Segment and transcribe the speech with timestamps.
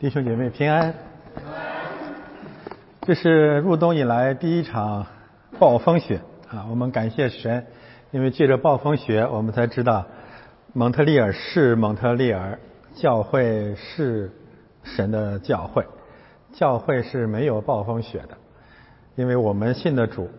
[0.00, 0.94] 弟兄姐妹平安。
[3.02, 5.06] 这是入冬以来第一场
[5.58, 6.66] 暴风雪啊！
[6.70, 7.66] 我们感谢神，
[8.10, 10.06] 因为借着暴风雪，我们才知道
[10.72, 12.58] 蒙特利尔是蒙特利尔
[12.94, 14.32] 教会是
[14.84, 15.84] 神的教会，
[16.54, 18.38] 教会是没有暴风雪的，
[19.16, 20.30] 因为我们信的主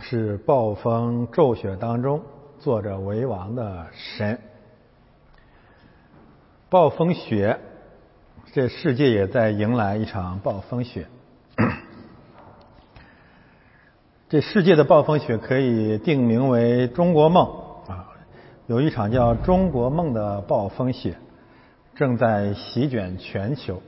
[0.00, 2.22] 是暴风骤雪当中
[2.58, 4.40] 坐着为王的神。
[6.70, 7.60] 暴风雪。
[8.52, 11.06] 这世界也在迎来一场暴风雪。
[14.28, 17.46] 这世界的暴风雪可以定名为“中国梦”
[17.88, 18.06] 啊，
[18.66, 21.16] 有一场叫“中国梦”的暴风雪
[21.94, 23.82] 正在席卷全球，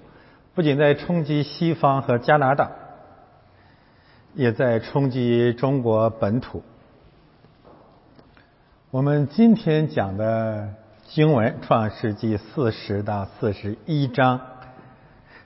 [0.54, 2.72] 不仅在冲击西方和加拿大，
[4.34, 6.62] 也在冲击中国本土。
[8.90, 10.74] 我们今天讲的
[11.08, 14.40] 经文《创世纪》四十到四十一章。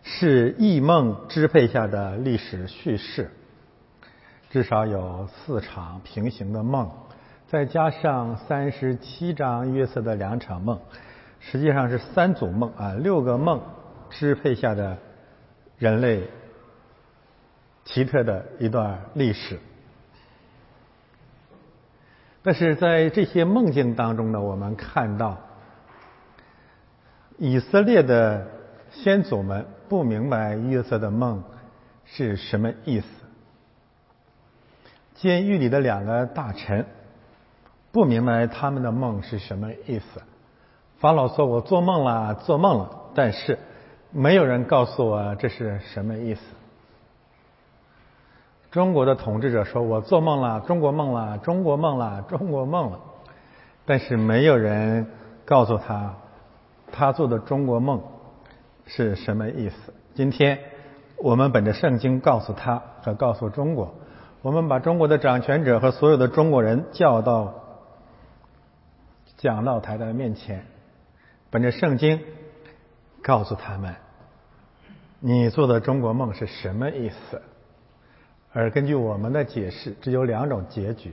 [0.03, 3.31] 是异梦支配下的历史叙事，
[4.49, 6.91] 至少有四场平行的梦，
[7.49, 10.81] 再加上三十七章约瑟的两场梦，
[11.39, 13.61] 实际上是三组梦啊，六个梦
[14.09, 14.97] 支配下的
[15.77, 16.27] 人类
[17.85, 19.61] 奇特的一段历史。
[22.43, 25.39] 但是在这些梦境当中呢，我们看到
[27.41, 28.47] 以色列的
[28.93, 29.67] 先祖们。
[29.91, 31.43] 不明白约瑟的梦
[32.05, 33.07] 是什么意思。
[35.17, 36.87] 监狱里的两个大臣
[37.91, 40.23] 不明白他们的梦是什么意思。
[41.01, 43.59] 法老说：“我做梦了，做梦了。”但是
[44.13, 46.41] 没有人告诉我这是什么意思。
[48.71, 53.01] 中国的统治者说：“我做梦了，中国梦了，中国梦了，中国梦了。”
[53.85, 55.09] 但是没有人
[55.45, 56.15] 告诉他，
[56.93, 58.03] 他做的中国梦。
[58.87, 59.95] 是什么意思？
[60.15, 60.59] 今天
[61.17, 63.95] 我们本着圣经告诉他和告诉中国，
[64.43, 67.55] 我们把中国的掌权者和所有的中国人叫到
[69.37, 70.67] 讲道台的面前，
[71.51, 72.21] 本着圣经
[73.23, 73.95] 告诉他们，
[75.21, 77.41] 你做的中国梦是什么意思？
[78.53, 81.13] 而根据我们的解释，只有两种结局：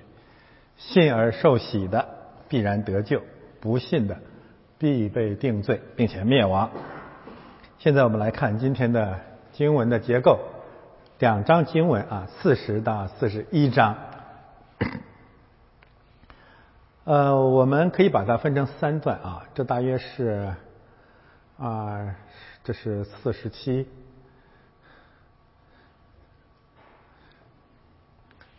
[0.78, 2.08] 信而受喜的
[2.50, 3.22] 必然得救，
[3.60, 4.18] 不信的
[4.80, 6.70] 必被定罪，并且灭亡。
[7.80, 9.20] 现在我们来看今天的
[9.54, 10.40] 经文的结构，
[11.20, 13.96] 两章经文啊，四十到四十一章。
[17.06, 20.54] 呃，我们可以把它分成三段啊，这大约是
[21.58, 22.16] 啊，
[22.64, 23.88] 这是四十七，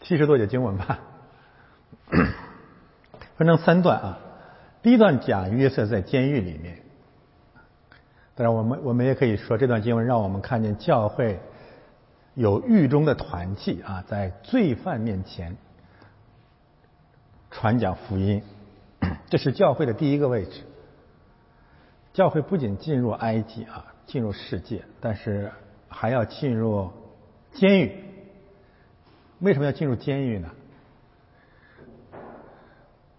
[0.00, 0.98] 七十多节经文吧，
[3.36, 4.18] 分成三段啊。
[4.82, 6.78] 第一段讲约瑟在监狱里面。
[8.34, 11.40] 当然，我们我们也可以说，这段经文让我们看见教会
[12.34, 15.56] 有狱中的团契啊，在罪犯面前
[17.50, 18.42] 传讲福音，
[19.28, 20.62] 这是教会的第一个位置。
[22.12, 25.50] 教会不仅进入埃及啊，进入世界，但是
[25.88, 26.90] 还要进入
[27.52, 28.04] 监狱。
[29.40, 30.48] 为什么要进入监狱呢？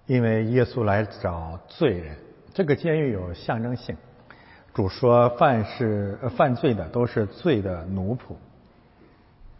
[0.09, 2.17] 因为耶稣来找罪人，
[2.51, 3.95] 这个监狱有象征性。
[4.73, 8.33] 主说：“犯是犯罪的，都是罪的奴仆，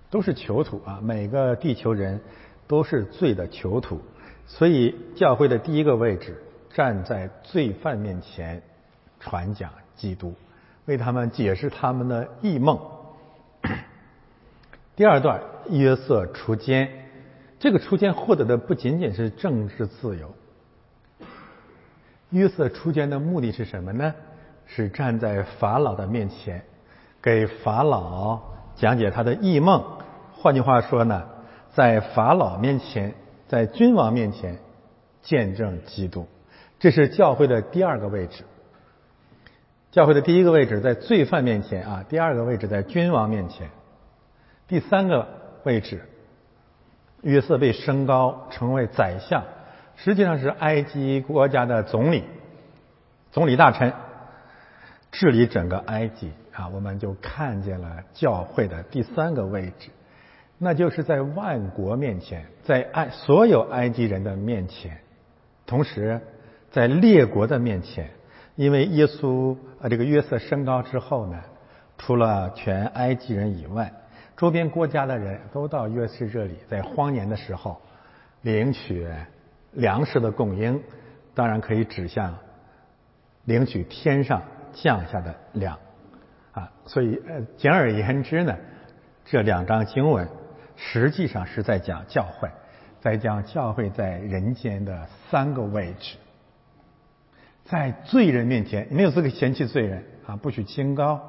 [0.09, 0.99] 都是囚徒啊！
[1.03, 2.19] 每个地球人
[2.67, 4.01] 都是罪的囚徒。
[4.47, 6.41] 所以，教会的第一个位置，
[6.73, 8.59] 站在罪犯面前
[9.19, 10.33] 传讲基督，
[10.85, 12.79] 为他们解释他们的异梦。
[14.97, 16.89] 第二段，约瑟出监，
[17.59, 20.33] 这个出监获得的不仅仅是政治自由。
[22.29, 24.13] 约瑟出监的目的是什么呢？”
[24.71, 26.63] 是站在法老的面前，
[27.23, 28.39] 给法老
[28.75, 29.83] 讲解他的异梦。
[30.33, 31.23] 换句话说呢，
[31.73, 33.15] 在法老面前，
[33.47, 34.59] 在君王面前
[35.23, 36.27] 见证基督。
[36.77, 38.43] 这是教会的第二个位置。
[39.91, 43.71] 教会的第一个位置在罪犯面前啊，第二个位置在君王面前，
[44.67, 45.27] 第三个
[45.63, 46.05] 位置，
[47.23, 49.43] 约瑟被升高成为宰相，
[50.03, 52.23] 实际上是埃及国家的总理、
[53.31, 53.93] 总理大臣。
[55.11, 59.89] 治理整个埃及啊，我们就看见了教会的第三个位置，
[60.59, 64.99] 那就是在万国面前，在埃所有埃及人的面前，
[65.65, 66.21] 同时
[66.69, 68.11] 在列国的面前，
[68.55, 71.41] 因为耶稣啊这个约瑟升高之后呢，
[71.97, 73.91] 除了全埃及人以外，
[74.37, 77.81] 周边国家的人都到约瑟这里，在荒年的时候
[78.43, 79.07] 领取
[79.73, 80.81] 粮食的供应，
[81.33, 82.37] 当然可以指向
[83.45, 84.41] 领取天上。
[84.71, 85.77] 降下的粮，
[86.51, 88.55] 啊，所以呃，简而言之呢，
[89.25, 90.29] 这两章经文
[90.75, 92.47] 实际上是在讲教会，
[93.01, 96.17] 在讲教会在人间的三个位置。
[97.65, 101.19] 在罪人面前你，没有资格嫌弃罪人啊，不许清高，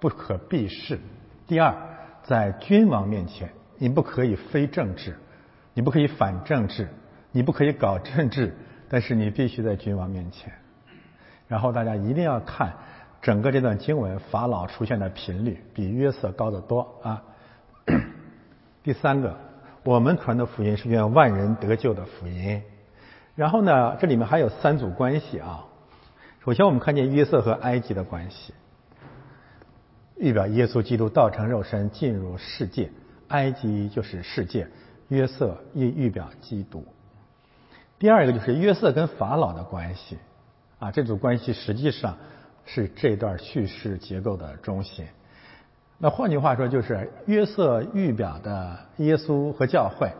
[0.00, 0.98] 不可避世。
[1.46, 1.76] 第二，
[2.24, 5.14] 在君王面前，你不可以非政治，
[5.74, 6.88] 你不可以反政治，
[7.36, 8.54] 你不可以搞政治，
[8.88, 10.50] 但是你必须在君王面前。
[11.48, 12.72] 然后大家一定要看
[13.20, 17.22] 整个这段经文，法老出现的频率比约瑟高得多啊。
[18.82, 19.36] 第三个，
[19.84, 22.62] 我们传的福音是愿万人得救的福音。
[23.34, 25.66] 然后呢，这里面还有三组关系啊。
[26.42, 28.54] 首先，我们看见约瑟和埃及的关系，
[30.16, 32.90] 预表耶稣基督道成肉身进入世界，
[33.28, 34.66] 埃及就是世界，
[35.08, 36.82] 约瑟预预表基督。
[37.98, 40.18] 第二个就是约瑟跟法老的关系，
[40.78, 42.16] 啊，这组关系实际上
[42.66, 45.06] 是这段叙事结构的中心。
[45.98, 50.12] 那换句话说，就是约瑟预表的耶稣和教会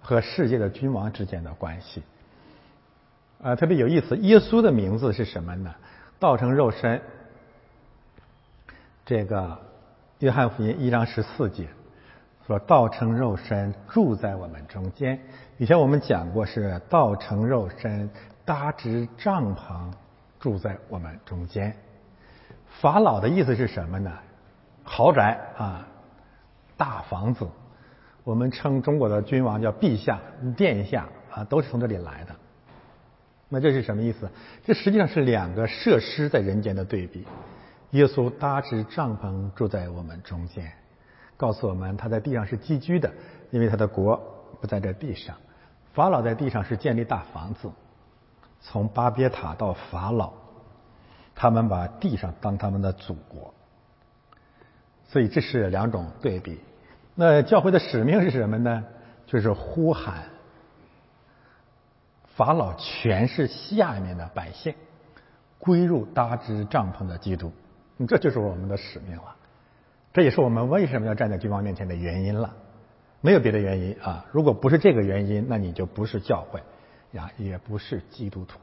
[0.00, 2.02] 和世界的君王之间的关系。
[3.40, 5.72] 啊，特别有意思，耶稣的名字是什么呢？
[6.18, 7.00] 道成肉身。
[9.04, 9.56] 这个
[10.18, 11.68] 约翰福音一章十四节
[12.46, 15.18] 说：“道成肉身，住在我们中间。”
[15.58, 18.08] 以前我们讲过，是道成肉身，
[18.44, 19.92] 搭支帐篷，
[20.38, 21.74] 住在我们中间。
[22.80, 24.12] 法老的意思是什么呢？
[24.84, 25.86] 豪宅啊，
[26.76, 27.48] 大房子。
[28.22, 30.20] 我们称中国的君王叫陛下、
[30.56, 32.34] 殿下啊，都是从这里来的。
[33.48, 34.28] 那这是什么意思？
[34.64, 37.26] 这实际上是两个设施在人间的对比。
[37.90, 40.72] 耶稣搭支帐篷住在我们中间，
[41.36, 43.12] 告诉我们他在地上是寄居的，
[43.50, 44.20] 因为他的国
[44.60, 45.36] 不在这地上。
[45.92, 47.70] 法老在地上是建立大房子，
[48.60, 50.32] 从巴别塔到法老，
[51.34, 53.54] 他们把地上当他们的祖国。
[55.08, 56.60] 所以这是两种对比。
[57.14, 58.84] 那教会的使命是什么呢？
[59.26, 60.24] 就是呼喊。
[62.34, 64.74] 法老全是下面的百姓，
[65.58, 67.52] 归入搭支帐篷的基督，
[68.06, 69.35] 这就是我们的使命了。
[70.16, 72.56] 这也是我们为什么要站在君王面前的原因了。
[73.20, 74.24] 没有别的原因啊！
[74.32, 76.62] 如果不是这个原因，那你就不是教会
[77.12, 78.58] 呀，也不是基督徒。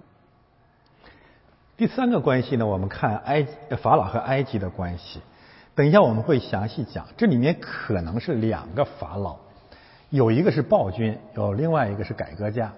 [1.78, 5.22] 第三个关系呢，我们看埃及法老和埃及的关系。
[5.76, 9.38] 等一下我们会详细讲，这里面可能是两个法老，
[10.10, 12.74] 有一个是暴君，有另外一个是改革家。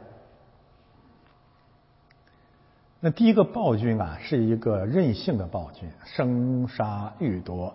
[3.00, 7.74] 那第一个暴君啊，是一个任性的暴君，生杀予夺，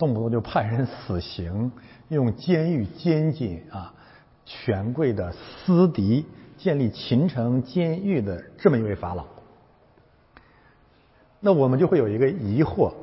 [0.00, 1.70] 动不动就判人死刑，
[2.08, 3.92] 用监狱监禁啊
[4.46, 6.24] 权贵的私敌，
[6.56, 9.26] 建立秦城监狱的这么一位法老。
[11.38, 12.94] 那我们就会有一个疑惑：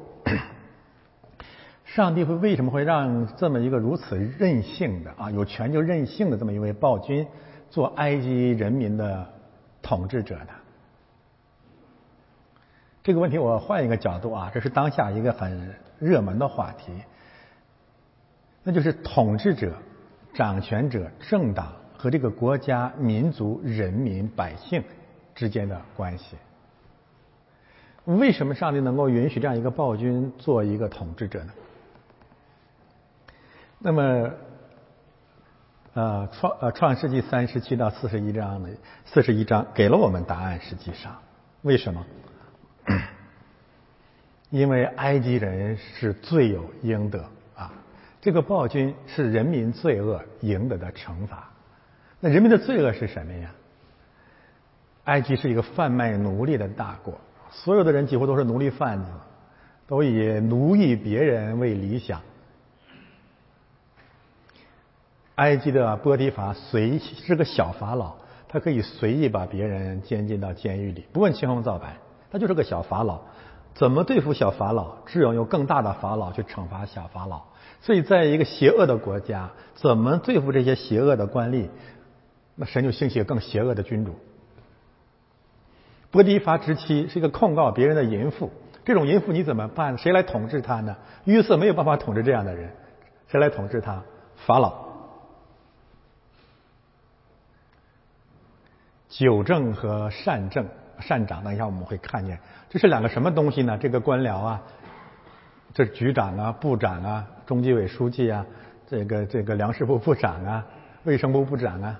[1.85, 7.27] 上帝会为什么会让这么一个如此任性的啊有权就任性的这么一位暴君
[7.69, 9.27] 做埃及人民的
[9.83, 10.49] 统治者呢？
[13.03, 16.91] 这个问题我换一个角度啊，这是当下一个很热门的话题，
[18.63, 19.75] 那就是统治者、
[20.33, 24.83] 掌权者、政党和这个国家、民族、人民、百姓
[25.33, 26.35] 之间的关系。
[28.05, 31.51] 为什么上帝能够允许这样一个暴君做一个统治者呢？
[33.79, 34.31] 那么，
[35.93, 38.69] 呃，创呃创世纪三十七到四十一章的
[39.05, 40.59] 四十一章给了我们答案。
[40.61, 41.15] 实际上，
[41.63, 42.05] 为什么？
[44.49, 47.23] 因为埃及人是罪有应得
[47.55, 47.71] 啊，
[48.21, 51.49] 这个暴君是人民罪恶赢得的惩罚。
[52.19, 53.51] 那人民的罪恶是什么呀？
[55.03, 59.11] 埃及是一个贩卖奴隶的大国，所有的人几乎都是奴隶贩子，
[59.87, 62.21] 都以奴役别人为理想。
[65.35, 68.15] 埃及的波提法随是个小法老，
[68.47, 71.95] 他可以随意把别人监禁到监狱里，不问青红皂白。
[72.29, 73.21] 他就是个小法老，
[73.77, 74.95] 怎么对付小法老？
[75.05, 77.43] 只有用更大的法老去惩罚小法老。
[77.79, 81.69] 所以，在一个邪恶的国家，怎么对付这些邪恶的官吏？
[82.55, 84.15] 那神就兴起更邪恶的君主。
[86.09, 88.49] 波提法之妻是一个控告别人的淫妇，
[88.83, 89.95] 这种淫妇你怎么办？
[89.99, 90.95] 谁来统治他呢？
[91.25, 92.71] 约瑟没有办法统治这样的人，
[93.27, 94.01] 谁来统治他？
[94.37, 94.87] 法老。
[99.07, 100.65] 久政和善政。
[100.99, 102.39] 善长，等一下我们会看见，
[102.69, 103.77] 这是两个什么东西呢？
[103.77, 104.61] 这个官僚啊，
[105.73, 108.45] 这局长啊、部长啊、中纪委书记啊，
[108.87, 110.65] 这个这个粮食部部长啊、
[111.03, 111.99] 卫生部部长啊，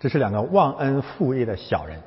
[0.00, 2.00] 这是两个忘恩负义的小人。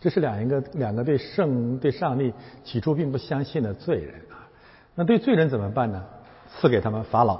[0.00, 2.32] 这是两一个两个对圣对上帝
[2.64, 4.48] 起初并不相信的罪人啊。
[4.94, 6.04] 那对罪人怎么办呢？
[6.48, 7.38] 赐给他们法老。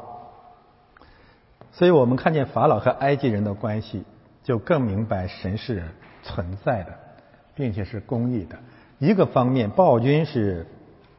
[1.73, 4.05] 所以我们看见法老和埃及人的关系，
[4.43, 5.83] 就更明白神是
[6.23, 6.93] 存在的，
[7.55, 8.59] 并且是公义的。
[8.99, 10.67] 一个方面，暴君是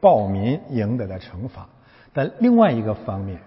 [0.00, 1.62] 暴民赢得的惩罚；
[2.12, 3.40] 但另外一个方面，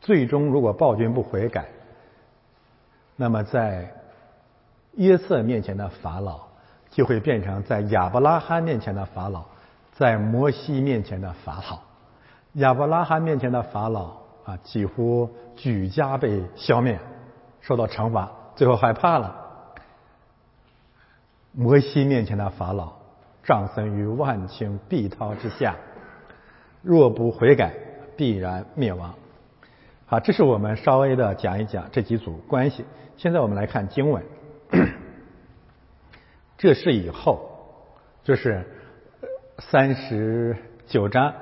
[0.00, 1.66] 最终如果暴君不悔改，
[3.16, 3.92] 那么在
[4.96, 6.40] 约瑟面前的法老，
[6.90, 9.44] 就会变成在亚伯拉罕面前的法老，
[9.92, 11.78] 在摩西面前的法老。
[12.54, 16.98] 亚伯拉罕面前的法老啊，几乎举家被消灭，
[17.60, 19.43] 受到惩罚，最后害怕了。
[21.56, 22.92] 摩西面前的法老，
[23.44, 25.76] 葬身于万顷碧涛之下，
[26.82, 27.72] 若不悔改，
[28.16, 29.14] 必然灭亡。
[30.06, 32.84] 好，这是我们稍微的讲一讲这几组关系。
[33.16, 34.24] 现在我们来看经文，
[36.58, 37.48] 这是以后，
[38.24, 38.66] 就是
[39.58, 40.56] 三十
[40.88, 41.32] 九章，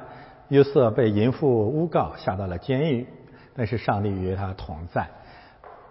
[0.49, 3.07] 约瑟被淫妇诬告，下到了监狱，
[3.57, 5.09] 但是上帝与他同在。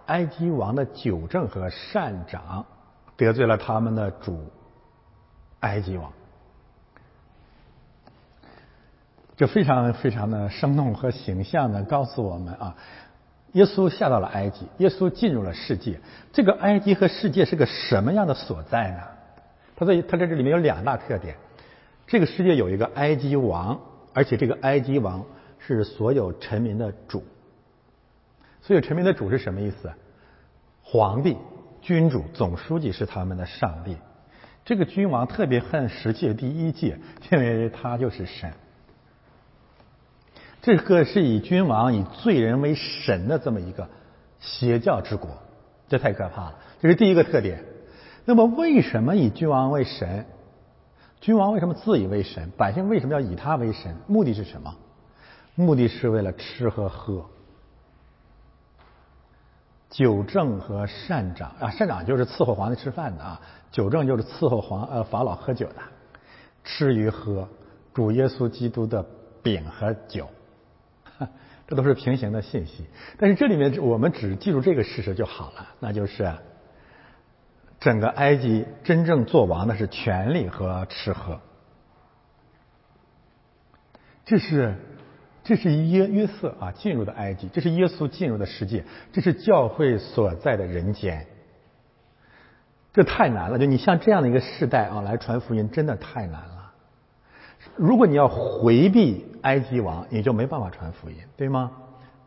[0.06, 2.64] 埃及王的九正和善长。
[3.16, 4.50] 得罪了他们的主
[5.60, 6.12] 埃及王，
[9.36, 12.76] 这非常非常的生动和形象的告诉我们啊，
[13.52, 16.00] 耶稣下到了埃及，耶稣进入了世界。
[16.32, 19.02] 这个埃及和世界是个什么样的所在呢？
[19.76, 21.36] 他在他在这里面有两大特点：
[22.06, 23.78] 这个世界有一个埃及王，
[24.12, 25.24] 而且这个埃及王
[25.58, 27.24] 是所有臣民的主。
[28.62, 29.92] 所有臣民的主是什么意思？
[30.82, 31.36] 皇帝。
[31.82, 33.96] 君主、总书记是他们的上帝。
[34.64, 36.96] 这个君王特别恨十诫第一诫，
[37.30, 38.52] 因为他就是神。
[40.62, 43.88] 这个是以君王以罪人为神的这么一个
[44.38, 45.30] 邪教之国，
[45.88, 46.58] 这太可怕了。
[46.80, 47.64] 这是第一个特点。
[48.24, 50.24] 那么，为什么以君王为神？
[51.20, 52.48] 君王为什么自以为神？
[52.56, 53.96] 百姓为什么要以他为神？
[54.06, 54.72] 目的是什么？
[55.56, 57.26] 目的是为了吃和喝。
[59.92, 63.38] 九正和善长啊，善长就是伺候皇帝吃饭的啊，
[63.70, 65.82] 九正就是伺候皇呃法老喝酒的，
[66.64, 67.46] 吃与喝，
[67.92, 69.04] 主耶稣基督的
[69.42, 70.30] 饼和酒，
[71.68, 72.86] 这都是平行的信息。
[73.18, 76.32] 但是这里面我们只记住这个事实就好了，那就是
[77.78, 81.38] 整个埃及真正做王的是权力和吃喝，
[84.24, 84.74] 这是。
[85.44, 91.26] 这是约约瑟啊进入的埃及，这是耶稣进入的世界，这是教会所在的人间。
[92.92, 96.72] 这太难了，就你像这样的一个世代啊，来传福音真的太难了。
[97.76, 101.72] 如果你要回避埃及王，你就没办法传福音，对吗？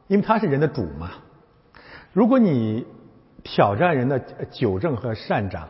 [0.07, 1.11] 因为他是人的主嘛。
[2.13, 2.85] 如果你
[3.43, 4.19] 挑战人的
[4.51, 5.69] 九正和善长，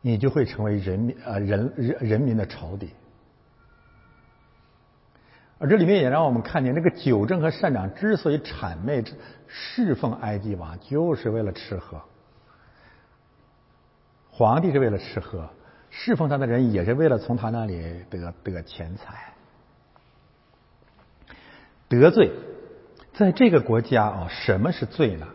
[0.00, 2.90] 你就会成为人民呃人人人民的仇敌。
[5.60, 9.02] 而这里面也让我们看见，这个九正和善长之所以谄媚
[9.48, 12.00] 侍奉埃及王，就是为了吃喝。
[14.30, 15.50] 皇帝是为了吃喝，
[15.90, 19.32] 侍奉他的人也是为了从他那里得得钱财。
[21.88, 22.30] 得罪，
[23.12, 25.26] 在这个国家啊，什么是罪呢？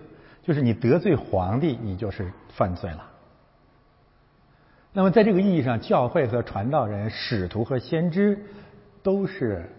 [0.42, 3.10] 就是你得罪皇帝，你就是犯罪了。
[4.94, 8.42] 那么在这个意义上，教会和传道人、使徒和先知
[9.04, 9.70] 都是。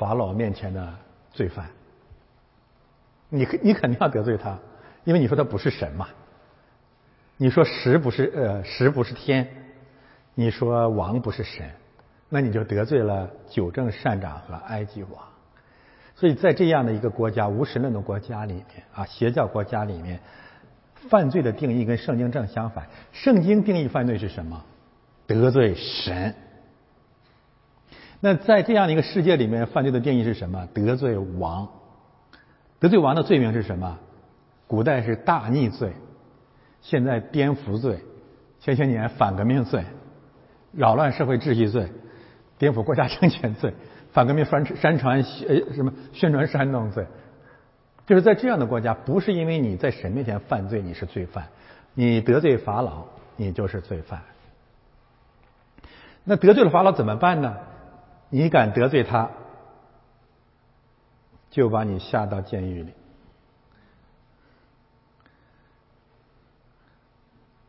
[0.00, 0.94] 法老面前的
[1.30, 1.68] 罪犯，
[3.28, 4.58] 你你肯定要得罪他，
[5.04, 6.08] 因为你说他不是神嘛。
[7.36, 9.46] 你说石不是呃石不是天，
[10.34, 11.70] 你说王不是神，
[12.30, 15.22] 那你就得罪了九正善长和埃及王。
[16.16, 18.64] 所以在这样的一个国家无神论的国家里面
[18.94, 20.18] 啊，邪教国家里面，
[21.10, 22.86] 犯罪的定义跟圣经正相反。
[23.12, 24.64] 圣经定义犯罪是什么？
[25.26, 26.34] 得罪神。
[28.20, 30.68] 那在这样的一个世界里面，犯罪的定义是什么？
[30.74, 31.68] 得罪王，
[32.78, 33.98] 得罪王的罪名是什么？
[34.66, 35.94] 古代是大逆罪，
[36.82, 38.00] 现在颠覆罪，
[38.60, 39.84] 前些年反革命罪，
[40.72, 41.90] 扰乱社会秩序罪，
[42.58, 43.72] 颠覆国家政权罪，
[44.12, 47.06] 反革命宣宣传呃什么宣传煽动罪，
[48.06, 51.48] 就是在这样的国家，不是因为你在神面前犯罪你是罪犯，
[51.94, 54.20] 你得罪法老你就是罪犯。
[56.24, 57.56] 那得罪了法老怎么办呢？
[58.30, 59.28] 你敢得罪他，
[61.50, 62.92] 就把你下到监狱里。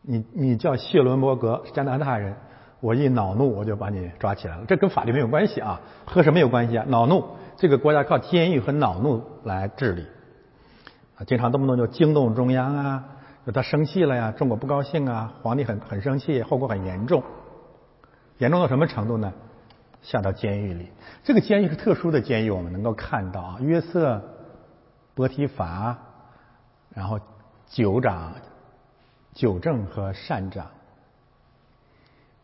[0.04, 2.36] 你你叫谢伦伯格，加拿大人，
[2.80, 4.66] 我一恼怒我就把你抓起来了。
[4.68, 6.86] 这跟法律没有关系啊，和什么有关系啊？
[6.88, 7.24] 恼怒，
[7.56, 10.08] 这个国家靠监狱和恼怒来治理
[11.18, 11.24] 啊。
[11.26, 13.04] 经常动不动就惊动中央啊，
[13.46, 17.24] 就他生气了呀，中国不高兴啊，皇帝很很生气，后果很严重，
[18.38, 19.32] 严重到什么程度呢？
[20.02, 20.92] 下到监狱里。
[21.24, 24.22] 这个监狱是特殊的监狱，我们能够看到啊，约瑟、
[25.14, 25.98] 波提伐，
[26.94, 27.20] 然后
[27.68, 28.34] 九长、
[29.34, 30.68] 九正和善长，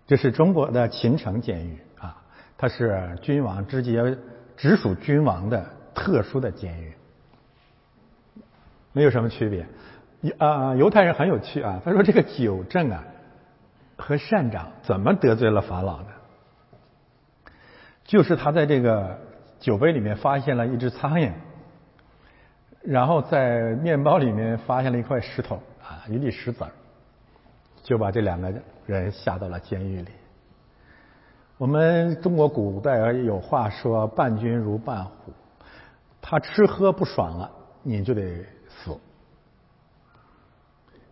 [0.05, 2.21] 这是中国的秦城监狱啊，
[2.57, 4.17] 它是君王直接
[4.55, 6.93] 直属君王的特殊的监狱。
[8.93, 11.81] 没有什么区别，啊，犹太人很有趣啊。
[11.83, 13.03] 他说这个九正啊
[13.95, 16.07] 和善长怎么得罪了法老呢？
[18.07, 19.19] 就是他在这个
[19.59, 21.31] 酒杯里面发现了一只苍蝇，
[22.81, 26.71] 然后在面包里面发现了一块石头啊，一粒石子儿，
[27.83, 28.53] 就把这两个
[28.85, 30.09] 人下到了监狱里。
[31.57, 35.33] 我们中国古代有话说“伴君如伴虎”，
[36.21, 37.51] 他吃喝不爽了，
[37.83, 38.97] 你就得死。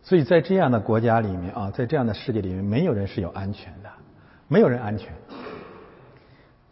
[0.01, 3.89] 所以在这样的国家里面啊，在这样的世界里面，没有人是有安全的，
[4.47, 5.11] 没有人安全。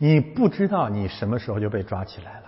[0.03, 2.47] 你不知道你什么时候就被抓起来了。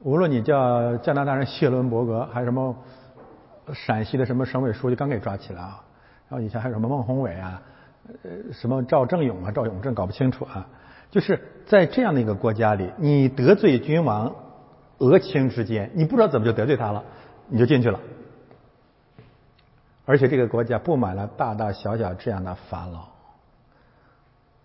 [0.00, 2.76] 无论你叫加拿大人谢伦伯格，还是什么
[3.72, 5.84] 陕西的什么省委书记刚给抓起来啊，
[6.28, 7.62] 然后以前还有什么孟宏伟啊，
[8.24, 10.66] 呃，什么赵正永啊、赵永正搞不清楚啊，
[11.08, 14.34] 就是在这样的一个国家里，你得罪君王，
[14.98, 17.04] 俄顷之间，你不知道怎么就得罪他了，
[17.46, 18.00] 你就进去了。
[20.04, 23.11] 而且这个国家布满了大大小小这样的法老。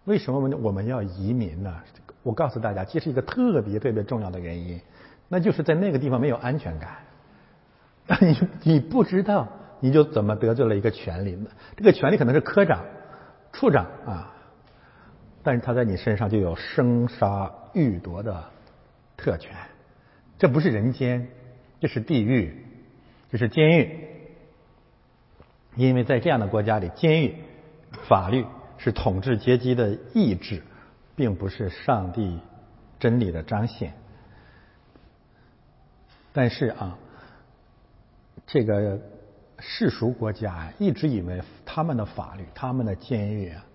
[0.08, 1.84] 为什么我们我们要移民呢？
[2.24, 4.80] 我告诉大家，这是一个特别特别重要的原因，
[5.28, 7.00] 那就是在那个地方没有安全感。
[8.22, 9.50] 你 你不知道，
[9.82, 11.50] 你就怎么得罪了一个权力呢？
[11.76, 12.86] 这个权力可能是科长、
[13.52, 14.34] 处长啊，
[15.44, 18.46] 但是他在你身上就有生杀予夺的
[19.18, 19.52] 特权。
[20.38, 21.28] 这不是人间，
[21.82, 22.66] 这是地狱，
[23.30, 24.08] 这是监狱。
[25.76, 27.36] 因为在这样的国家里，监狱
[28.08, 28.46] 法律
[28.78, 30.62] 是统治阶级的意志，
[31.16, 32.40] 并不是上帝
[33.00, 33.94] 真理的彰显。
[36.34, 36.98] 但是啊，
[38.46, 39.00] 这个
[39.60, 43.66] 世俗国家一直以为他们的法律、他们的监狱啊，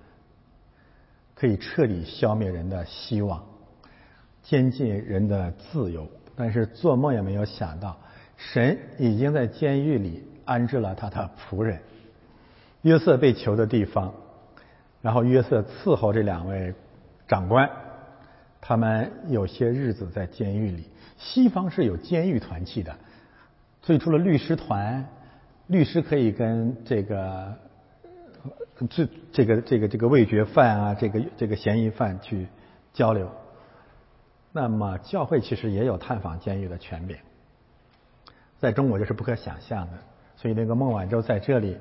[1.34, 3.44] 可以彻底消灭人的希望，
[4.42, 6.08] 监禁人的自由。
[6.36, 7.98] 但是做梦也没有想到，
[8.36, 11.80] 神已经在监狱里安置了他的仆人。
[12.82, 14.14] 约瑟被囚的地方，
[15.02, 16.72] 然后约瑟伺候这两位
[17.28, 17.68] 长官，
[18.60, 20.84] 他们有些日子在监狱里。
[21.18, 22.96] 西方是有监狱团契的，
[23.82, 25.04] 最初的律师团，
[25.66, 27.54] 律师可以跟这个
[28.88, 32.46] 这这个这个这个未决犯啊，这个这个嫌疑犯去
[32.94, 33.30] 交流。
[34.52, 37.16] 那么教会其实也有探访监狱的权柄，
[38.58, 39.92] 在中国这是不可想象的。
[40.36, 41.76] 所以那个孟晚舟在这里。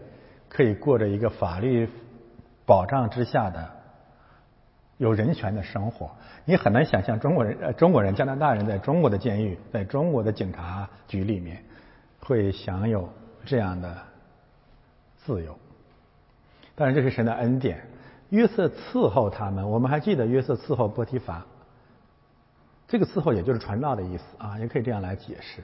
[0.54, 1.88] 可以过着一个法律
[2.66, 3.70] 保障之下的
[4.98, 6.12] 有人权的生活，
[6.46, 11.64] 你很难想象中国人、呃中国人、加拿大人在中国的监狱、在中国的警察局里面
[12.20, 13.10] 会享有
[13.46, 13.98] 这样的
[15.26, 15.58] 自由。
[16.76, 17.86] 当然，这是神的恩典。
[18.30, 21.46] 约瑟伺候他们，我们还记得约瑟伺候波提乏，
[22.88, 25.64] 这个伺候也就是传道的意思啊，也可以这样来解释。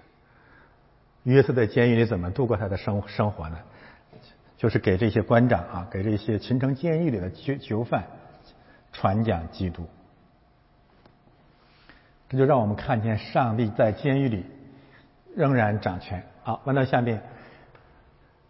[1.24, 3.58] 约瑟在监狱里怎么度过他的生生活呢？
[4.58, 8.04] 就是给这些官长啊，给这些秦城监狱里的囚囚犯
[8.92, 9.86] 传讲基督，
[12.28, 14.44] 这就让我们看见上帝在监狱里
[15.36, 16.24] 仍然掌权。
[16.42, 17.22] 好，翻到下面，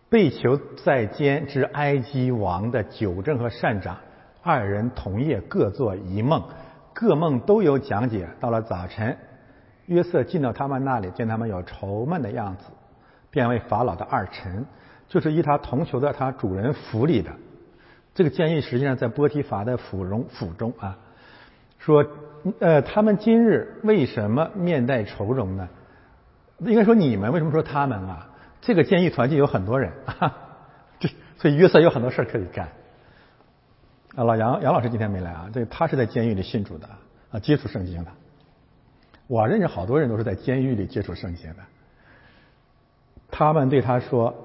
[0.10, 3.98] 被囚在监之埃及王的九正和善长
[4.42, 6.42] 二人同夜各做一梦，
[6.94, 8.30] 各梦都有讲解。
[8.40, 9.18] 到了早晨，
[9.88, 12.64] 约瑟进到他们那里，见他们有愁闷的样子，
[13.30, 14.66] 便为法老的二臣。
[15.10, 17.32] 就是依他同囚在他主人府里的
[18.14, 20.98] 这个监狱，实际上在波提法的府中府中啊。
[21.80, 22.06] 说
[22.60, 25.70] 呃，他们今日为什么面带愁容呢？
[26.60, 28.30] 应该说你们为什么说他们啊？
[28.62, 29.94] 这个监狱团契有很多人，
[31.00, 32.68] 这所以约瑟有很多事可以干。
[34.16, 36.90] 啊，老杨杨老师今天没来啊，这他是在监狱里信主的
[37.32, 38.12] 啊，接触圣经的。
[39.28, 41.58] 我认识好多人都是在监狱里接触圣经的。
[43.32, 44.44] 他们对他说。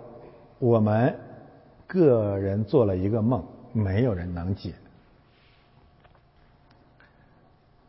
[0.63, 1.19] 我们
[1.89, 4.73] 个人做了一个梦，没有人能解。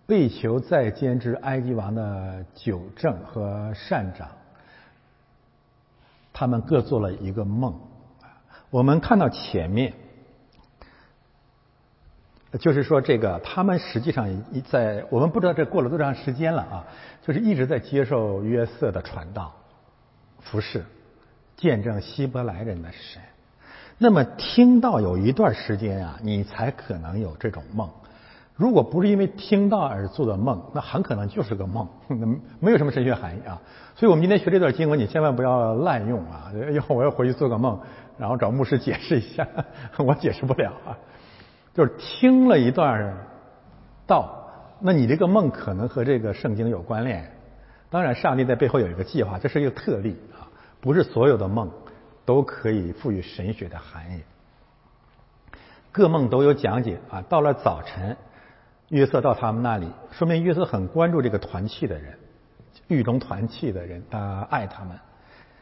[0.07, 4.27] 被囚在监之埃及王的九正和善长，
[6.33, 7.79] 他们各做了一个梦。
[8.71, 9.93] 我们看到前面，
[12.59, 14.27] 就是说，这个他们实际上
[14.63, 16.87] 在我们不知道这过了多长时间了啊，
[17.21, 19.53] 就是一直在接受约瑟的传道、
[20.41, 20.83] 服侍、
[21.55, 23.21] 见证希伯来人的神。
[23.97, 27.89] 那么听到有一段时间啊，你才可能有这种梦。
[28.55, 32.25] 如果不是因为听到而做的梦，那很可能就是个梦， 那
[32.59, 33.59] 没有什么神学含义啊。
[33.95, 36.51] 所以我们今天学这段经文，你千万不要滥用啊！
[36.71, 37.79] 以后我要回去做个梦，
[38.17, 39.47] 然后找牧师解释一下，
[39.97, 40.97] 我解释不了啊。
[41.73, 43.15] 就是听了一段
[44.05, 44.47] 道，
[44.79, 47.31] 那你这个梦可能和这个圣经有关联。
[47.89, 50.15] 当然，上帝在背后有一个计划，这是一个特例，
[50.83, 51.71] 不是所有的梦
[52.25, 54.21] 都可以赋予神学的含义。
[55.93, 57.21] 各梦都有讲解啊。
[57.29, 58.17] 到了早晨，
[58.89, 62.19] 约瑟到他们那里，说明约瑟很关注这个团契的人，
[62.89, 64.99] 狱中团契的人，他爱他们。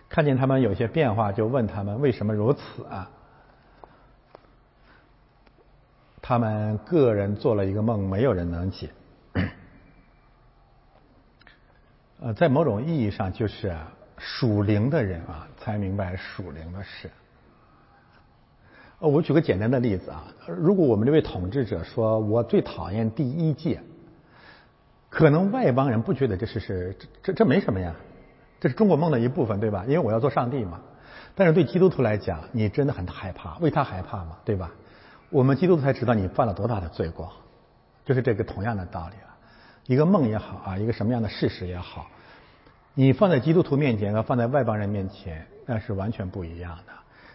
[0.09, 3.07] 看见他们有些变化，就问他们为什么如此啊？
[6.19, 8.89] 他们个人做了一个梦，没有人能解。
[12.21, 13.75] 呃，在某种意义上，就是
[14.23, 17.09] 属灵的人啊，才明白属灵的事。
[18.99, 23.81] 呃，我举个简单的例子啊，如果我们这位统治者说我最讨厌第一届，
[25.09, 27.95] 可能外邦人不觉得这是是这这没什么呀，
[28.59, 29.83] 这是中国梦的一部分，对吧？
[29.87, 30.79] 因为我要做上帝嘛。
[31.33, 34.69] 但是对基督徒来讲，你真的很害怕，为他害怕嘛，对吧？
[35.31, 37.33] 我们基督徒才知道你犯了多大的罪过，
[38.05, 39.35] 就是这个同样的道理了。
[39.87, 42.05] 一个梦也好啊，一个什么样的事实也好，
[42.93, 46.93] 你放在基督徒面前和放在外邦人面前，那是完全不一样的。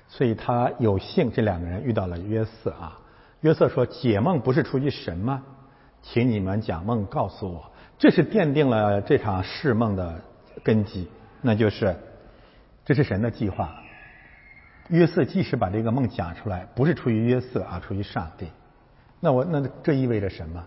[0.09, 2.99] 所以他有幸这两个人遇到了约瑟啊。
[3.40, 5.42] 约瑟说：“解梦不是出于神吗？
[6.03, 10.21] 请你们讲梦告诉我。”这是奠定了这场释梦的
[10.62, 11.09] 根基，
[11.40, 11.97] 那就是
[12.85, 13.75] 这是神的计划。
[14.88, 18.49] 约瑟即使把这个梦讲出来，不是出于约瑟啊，出于上帝。
[19.19, 20.62] 那我那这意味着什么？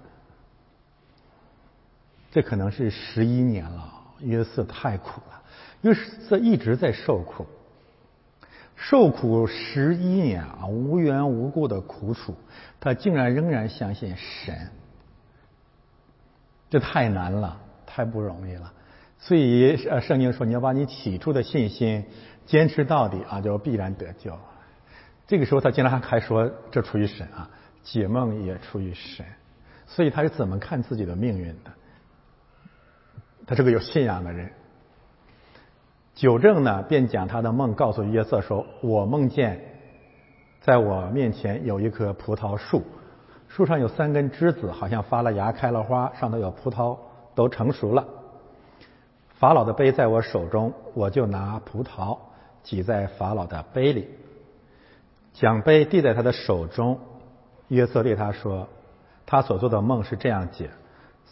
[2.31, 5.41] 这可能是十一年了，约瑟太苦了，
[5.81, 7.45] 约瑟一直在受苦，
[8.75, 12.35] 受苦十一年啊，无缘无故的苦楚，
[12.79, 14.69] 他竟然仍然相信神，
[16.69, 18.73] 这太难了，太不容易了。
[19.19, 22.05] 所以呃，圣经说你要把你起初的信心。
[22.45, 24.35] 坚持到底啊，就必然得救。
[25.27, 27.47] 这个时候，他竟然还说这出于神啊，
[27.83, 29.23] 解梦也出于神。
[29.85, 31.71] 所以他是怎么看自己的命运的？
[33.49, 34.51] 他是个有信仰的人。
[36.13, 39.59] 九正呢，便讲他的梦，告诉约瑟说：“我梦见，
[40.61, 42.83] 在我面前有一棵葡萄树，
[43.47, 46.95] 树上有三根枝子，好像发了芽、开了花，上头有葡萄，
[47.33, 48.05] 都成熟了。
[49.39, 52.19] 法老的杯在我手中，我就拿葡萄。”
[52.61, 54.09] 挤在法老的杯里，
[55.33, 56.99] 奖杯递在他的手中。
[57.69, 58.67] 约瑟对他说
[59.25, 60.69] ：“他所做的梦是这样解：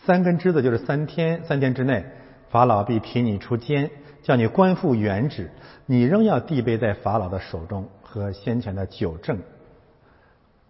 [0.07, 2.05] 三根枝子就是三天，三天之内，
[2.49, 3.91] 法老必提你出监，
[4.23, 5.51] 叫你官复原职。
[5.85, 9.39] 你仍要递杯在法老的手中，和先前的九正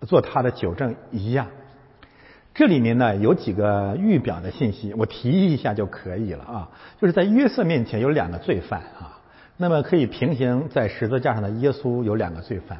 [0.07, 1.49] 做他的九正一样。
[2.55, 6.71] 这里面呢有几个预表的信息，我提一下就可以了啊。
[6.99, 9.21] 就是在约瑟面前有两个罪犯啊。”
[9.55, 12.79] 那么可以平行在十字架上的耶稣有两个罪犯，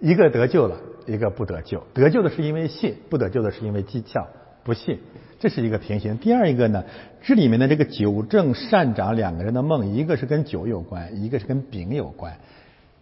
[0.00, 1.86] 一个得救了，一个不得救。
[1.94, 4.26] 得救的是因为信，不得救的是因为讥诮
[4.64, 4.98] 不信，
[5.38, 6.16] 这是一个平行。
[6.18, 6.84] 第二一个呢，
[7.22, 12.38] 这里面的这个九正善长两个人的梦，一个是跟酒有关，一个是跟饼有关，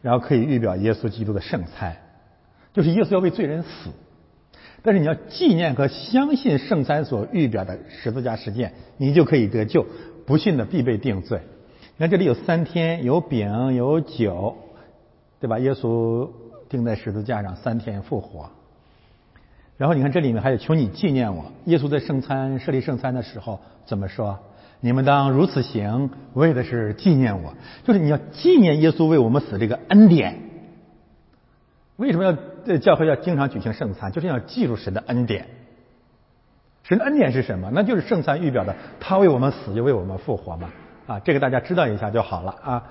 [0.02, 1.96] 然后可以预表耶稣基督的圣餐，
[2.72, 3.90] 就是耶稣要为罪人死，
[4.82, 9.82] 但是你要纪念和相信圣餐所预表的十字架事件，你就可以得救；
[10.26, 11.40] 不信的必被定罪。
[11.96, 14.56] 你看这里有三天，有饼有酒，
[15.40, 15.58] 对吧？
[15.60, 16.28] 耶稣
[16.68, 18.50] 钉在十字架上，三天复活。
[19.76, 21.44] 然后你看这里面还有求你纪念我。
[21.64, 24.38] 耶稣在圣餐设立圣餐的时候怎么说？
[24.80, 27.54] 你们当如此行，为的是纪念我。
[27.84, 30.40] 就是你要纪念耶稣为我们死这个恩典。
[31.96, 34.12] 为什么要教会要经常举行圣餐？
[34.12, 35.46] 就是要记住神的恩典。
[36.82, 37.70] 神的恩典是什么？
[37.72, 40.70] 那就是圣餐预表的，他为我们死，又为我们复活嘛。
[41.06, 42.82] 啊，这个大家知道一下就好了啊。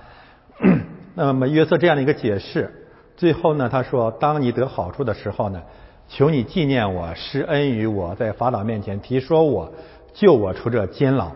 [1.16, 5.62] 那么约瑟这样的一个解释，最后呢，他说：“当你得好处的时候呢，
[6.08, 9.74] 求你纪念我，施恩于我，在法老面前提说我，
[10.14, 11.32] 救我出这监牢。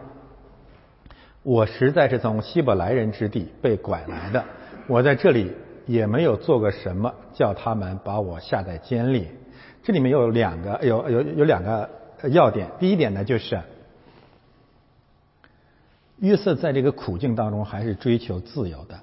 [1.44, 4.44] 我实在是从希伯来人之地被拐来的，
[4.88, 5.54] 我在这里
[5.86, 9.28] 也没有做过什么，叫他们把我下在监里。
[9.84, 11.90] 这里面有两个，有有有两个
[12.30, 12.68] 要点。
[12.80, 13.60] 第一点呢，就是。
[16.20, 19.00] 约瑟在这个苦境当中还是追求自由的，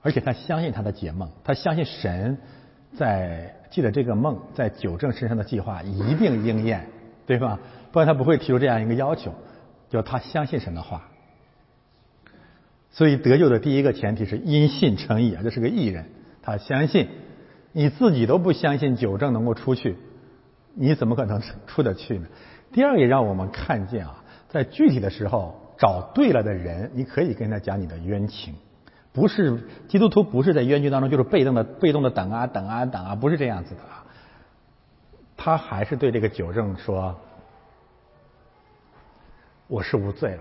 [0.00, 2.38] 而且他相信他的解梦，他相信神
[2.96, 6.86] 在记得这个梦在九正身上的计划一定应验，
[7.26, 7.58] 对吧？
[7.92, 9.34] 不然他不会提出这样一个要求，
[9.88, 11.08] 就他相信神的话。
[12.90, 16.06] 所以得救的第一个前提是因信称义啊，这是个义人，
[16.42, 17.08] 他相信。
[17.72, 19.96] 你自己都不相信九正能够出去，
[20.74, 22.26] 你怎么可能出得去呢？
[22.72, 28.54] 第二个也让我们看见啊，在具体的时候找对了的人，你可以跟他讲你的冤情，
[29.16, 34.04] 不是基督徒不是在冤屈当中就是被动的被动的等啊等啊等啊，不是这样子的啊。
[35.38, 37.16] 他还是对这个九正说
[39.68, 40.40] ：“我是无罪的。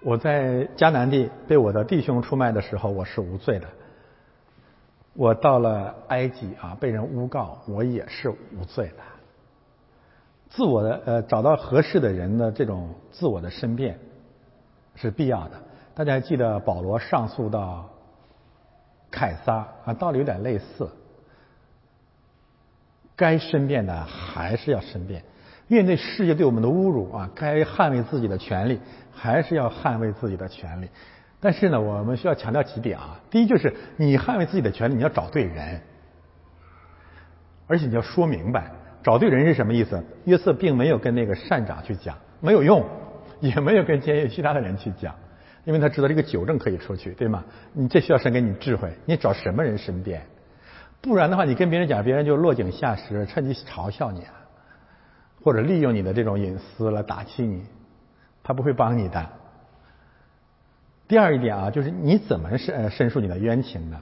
[0.00, 3.66] 我在迦南地被我的弟兄出卖的时候，我是无罪的。
[5.14, 9.02] 我到了埃及啊，被人诬告，我也是无罪的。
[10.50, 13.98] 自我的呃，找到合适的人的这种自我的申辩
[14.94, 15.60] 是必要的。
[15.98, 17.90] 大家还记得保罗上诉到
[19.10, 20.88] 凯撒啊，道理有点类似。
[23.16, 25.24] 该申辩的还是要申辩。
[25.66, 28.78] 面对世界对我们的侮辱啊，该捍卫自己的权利，
[29.12, 30.88] 还是要捍卫自己的权利。
[31.40, 33.20] 但是呢，我们需要强调几点啊。
[33.28, 35.80] 第一，就是你捍卫自己的权利，你要找对人，
[37.66, 38.70] 而且你要说明白。
[39.02, 40.00] 找对人是什么意思？
[40.26, 42.86] 约瑟并没有跟那个善长去讲，没有用，
[43.40, 45.12] 也没有跟监狱其他的人去讲，
[45.64, 47.44] 因为他知道这个酒证可以出去，对吗？
[47.72, 50.22] 你这需要神给你智慧，你找什么人申辩？
[51.00, 54.22] 不然的话，你跟别人讲，别人就落井下石，趁机嘲笑你。
[55.40, 57.64] 或者利用你的这种隐私来打击你，
[58.42, 59.24] 他不会帮你的。
[61.06, 64.00] 第二一点啊，就是你怎么申申诉你的冤情呢？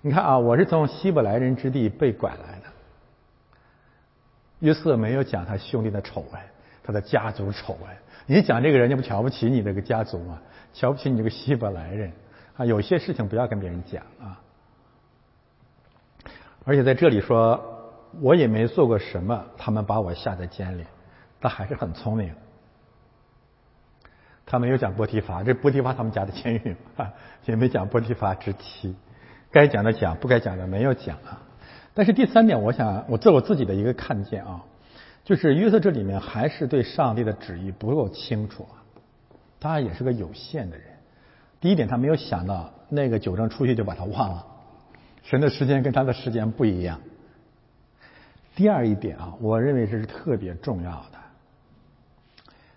[0.00, 2.66] 你看啊，我是从希伯来人之地被拐来的。
[4.60, 6.40] 约瑟没有讲他兄弟的丑闻，
[6.84, 7.90] 他的家族丑闻。
[8.26, 10.40] 你讲这个人家不瞧不起你这个家族吗？
[10.76, 12.12] 瞧不起你这个希伯来人
[12.56, 12.64] 啊？
[12.64, 14.40] 有些事情不要跟别人讲啊。
[16.64, 17.72] 而且在这里说。
[18.22, 20.86] 我也没做过什么，他们把我下在监里，
[21.38, 22.34] 他还是很聪明。
[24.46, 27.12] 他没有讲波提法，这波提法他们家的监狱啊，
[27.44, 28.96] 也没讲波提法之妻，
[29.50, 31.42] 该讲的讲，不该讲的没有讲啊。
[31.92, 34.64] 但是第三点，我想我做我自己的一个看见啊，
[35.24, 38.80] 就是约瑟这里面还是对上帝的旨意不够清楚啊，
[39.60, 40.86] 他也是个有限的人。
[41.60, 44.46] 第一点，他没有想到那个九正出去就把他忘了，
[45.22, 47.00] 神的时间跟他的时间不一样。
[48.54, 51.18] 第二一点啊，我认为这是特别重要的。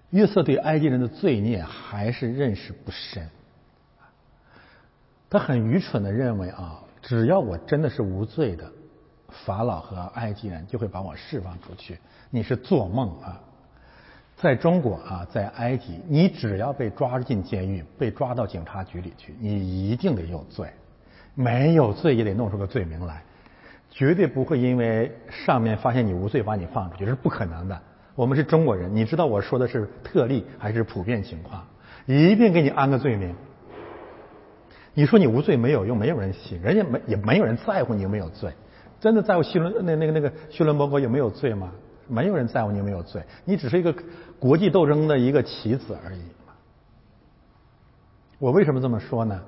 [0.09, 3.29] 约瑟对埃及人的罪孽还是认识不深，
[5.29, 8.71] 他很愚蠢的认为啊，只要我真的是无罪的，
[9.45, 11.99] 法老和埃及人就会把我释放出去。
[12.31, 13.41] 你是做梦啊！
[14.41, 20.65] 在中国啊，在埃及，你只要被抓进监狱，被抓到警察局里去，你一定得有罪，
[21.35, 23.21] 没有罪也得弄出个罪名来。
[23.91, 27.77] 绝对不会因为上面发现你无罪把你放出去，这是不可能的。
[28.15, 31.67] 我们是中国人，你知道我说的是特例还是普遍情况？
[32.05, 33.35] 一定给你安个罪名。
[34.93, 38.53] 你说你无罪没有用，没有人信，人家没也没有人在乎你有没有罪。
[39.01, 41.71] 真的在乎希伦那那个那个希伦伯格有没有罪吗？
[42.11, 43.93] 没有人在乎你有没有罪，你只是一个
[44.39, 46.21] 国际斗争的一个棋子而已。
[48.39, 49.41] 我为什么这么说呢？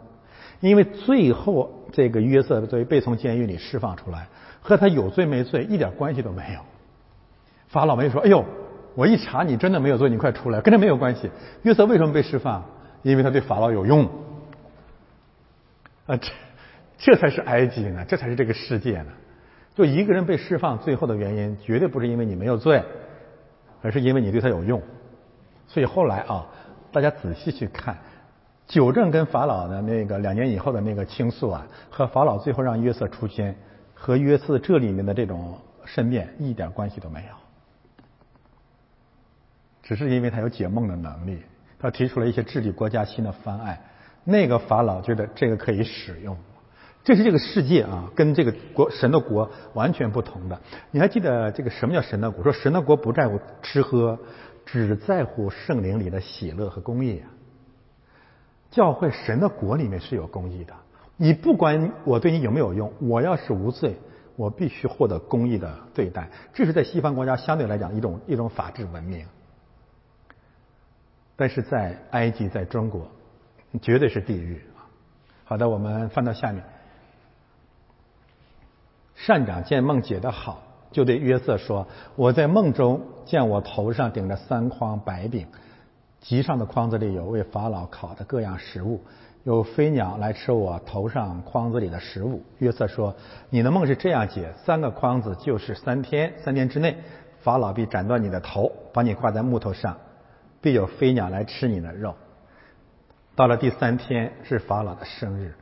[0.59, 4.27] 因为最后这个约瑟被被从监狱里释放出来，
[4.61, 6.59] 和他有罪没罪一点关系都没有。
[7.69, 8.45] 法老没说：“哎呦，
[8.93, 11.31] 我一查你真的没有罪，你快出来。”跟他没有关系。
[11.63, 12.63] 约瑟为什么被释放？
[13.01, 14.03] 因为他对法老有用。
[16.05, 16.31] 啊，这
[16.97, 19.11] 这才是埃及呢，这才是这个世界呢。
[19.73, 22.83] 就一个人被释放，最后的原因绝对不是因为你没有罪，
[23.81, 24.81] 而是因为你对他有用。
[25.67, 26.45] 所以后来啊，
[26.91, 27.97] 大家仔细去看。
[28.67, 33.53] 九正跟法老的那个两年以后的那个倾诉啊，和法老最后让约瑟出监，
[33.93, 37.35] 和约瑟这里面的这种申辩一点关系都没有，
[39.83, 41.41] 只是因为他有解梦的能力，
[41.79, 43.77] 他提出了一些治理国家新的方案，
[44.23, 46.37] 那个法老觉得这个可以使用，
[47.03, 50.61] 这是这个世界啊，跟这个国神的国完全不同的。
[50.91, 52.43] 你还记得这个什么叫神的国？
[52.43, 54.19] 说神的国不在乎吃喝，
[54.65, 57.25] 只在乎圣灵里的喜乐和公义啊。
[58.69, 60.73] 教会神的国里面是有公义的，
[61.17, 63.97] 你不管我对你有没有用，我要是无罪，
[64.35, 66.29] 我必须获得公义的对待。
[66.53, 69.25] 这是在西方国家相对来讲一种一种法治文明，
[71.35, 73.09] 但是在埃及，在中国，
[73.81, 74.61] 绝对是地狱
[75.43, 76.63] 好的，我们翻到下面，
[79.23, 85.45] 善长见梦解得好，就对约瑟说：“我在梦中见我头上顶着三筐白饼。”
[86.21, 88.99] 集上的筐子里有为法老烤的各样食物，
[89.43, 92.41] 有飞鸟来吃我头上筐子里的食物。
[92.57, 93.15] 约瑟说
[93.51, 96.97] ：“你的梦是这样解：三个筐子就是三天，三天之内，
[97.41, 99.97] 法老必斩断你的头，把你挂在木头上，
[100.61, 102.15] 必有飞鸟来吃你的肉。
[103.35, 105.53] 到了第三天是法老的生日，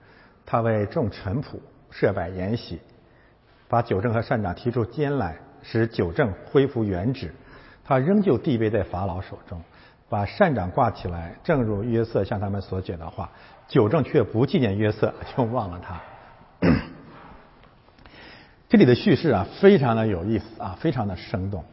[0.45, 1.57] 他为众臣仆
[1.89, 2.79] 设摆筵席，
[3.69, 7.33] 把九正和善长提出监来，使九正恢复原职。
[7.85, 9.61] 他仍旧地位在法老手中，
[10.09, 13.29] 把善长挂起来，正如约瑟向他们所讲的话。”
[13.69, 16.01] 九正却不纪念约瑟，就忘了他。
[18.67, 21.63] 这里的叙事啊，非常的有意思啊，非常的生动。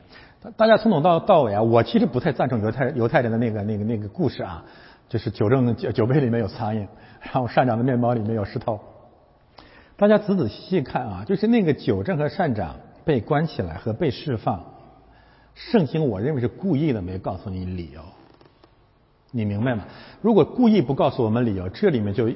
[0.58, 4.62] 大家从头到到尾啊，我其实不太赞成犹太犹太人的那个那个那个故事啊，
[5.08, 6.86] 就是九正的酒杯里面有苍蝇，
[7.22, 8.78] 然后善长的面包里面有石头。
[9.96, 14.62] 大家仔仔细细看啊，就是那个九正和善长被关起来和被释放，
[15.54, 18.02] 圣经我认为是故意的没告诉你理由。
[19.30, 19.84] 你明白吗？
[20.20, 22.30] 如果故意不告诉我们理由，这里面就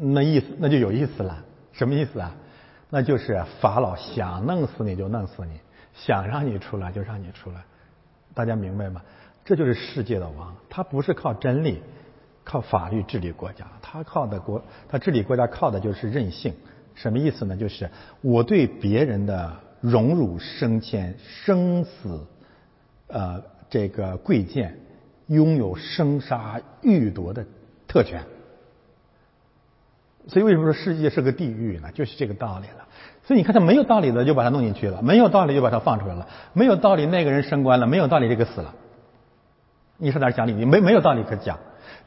[0.00, 1.44] 那意思，那就有意思了。
[1.72, 2.34] 什么意思啊？
[2.88, 5.58] 那就是法老想弄死你就弄死你，
[5.94, 7.62] 想让你出来就让你出来。
[8.32, 9.02] 大家明白吗？
[9.44, 11.82] 这就是世界的王，他不是靠真理、
[12.44, 16.54] 靠法律治理国家，他靠的国，他治理国家靠的就是任性。
[16.94, 17.56] 什么意思呢？
[17.56, 22.26] 就是我对别人的荣辱升迁、生死，
[23.08, 24.78] 呃，这个贵贱。
[25.28, 27.46] 拥有生杀予夺的
[27.88, 28.22] 特权，
[30.26, 31.90] 所以为什么说世界是个地狱呢？
[31.94, 32.86] 就是这个道理了。
[33.24, 38.74] 所以你看，他没有道理的就把他弄进去了，没有道理就把他放出来了，没有道理那个人升官了，没有道理这个死了。
[39.96, 40.52] 你说哪讲理？
[40.52, 41.58] 你没没有道理可讲。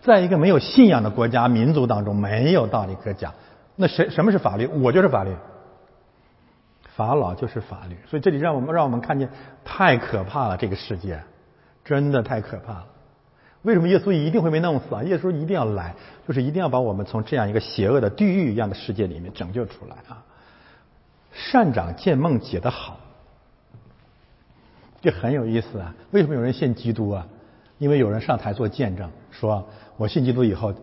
[0.02, 3.34] 在一个没有信仰的国家民族当中，没有道理可讲。
[3.75, 4.67] 那谁什么是法律？
[4.67, 5.35] 我就是法律，
[6.95, 7.97] 法老就是法律。
[8.07, 9.29] 所以这里让我们让我们看见
[9.63, 11.21] 太可怕了，这个世界
[11.83, 12.88] 真的太可怕了。
[13.63, 15.03] 为什么耶稣一定会被弄死啊？
[15.03, 15.95] 耶稣一定要来，
[16.27, 20.23] 就是一定要把我们从这样一个邪恶的地狱一样的世界里面拯救出来啊！
[21.33, 22.99] 善长见梦解得好，
[25.01, 25.93] 这很有意思啊。
[26.11, 27.27] 为什么有人信基督啊？
[27.77, 30.73] 因为有人上台做见证，说我信基督以后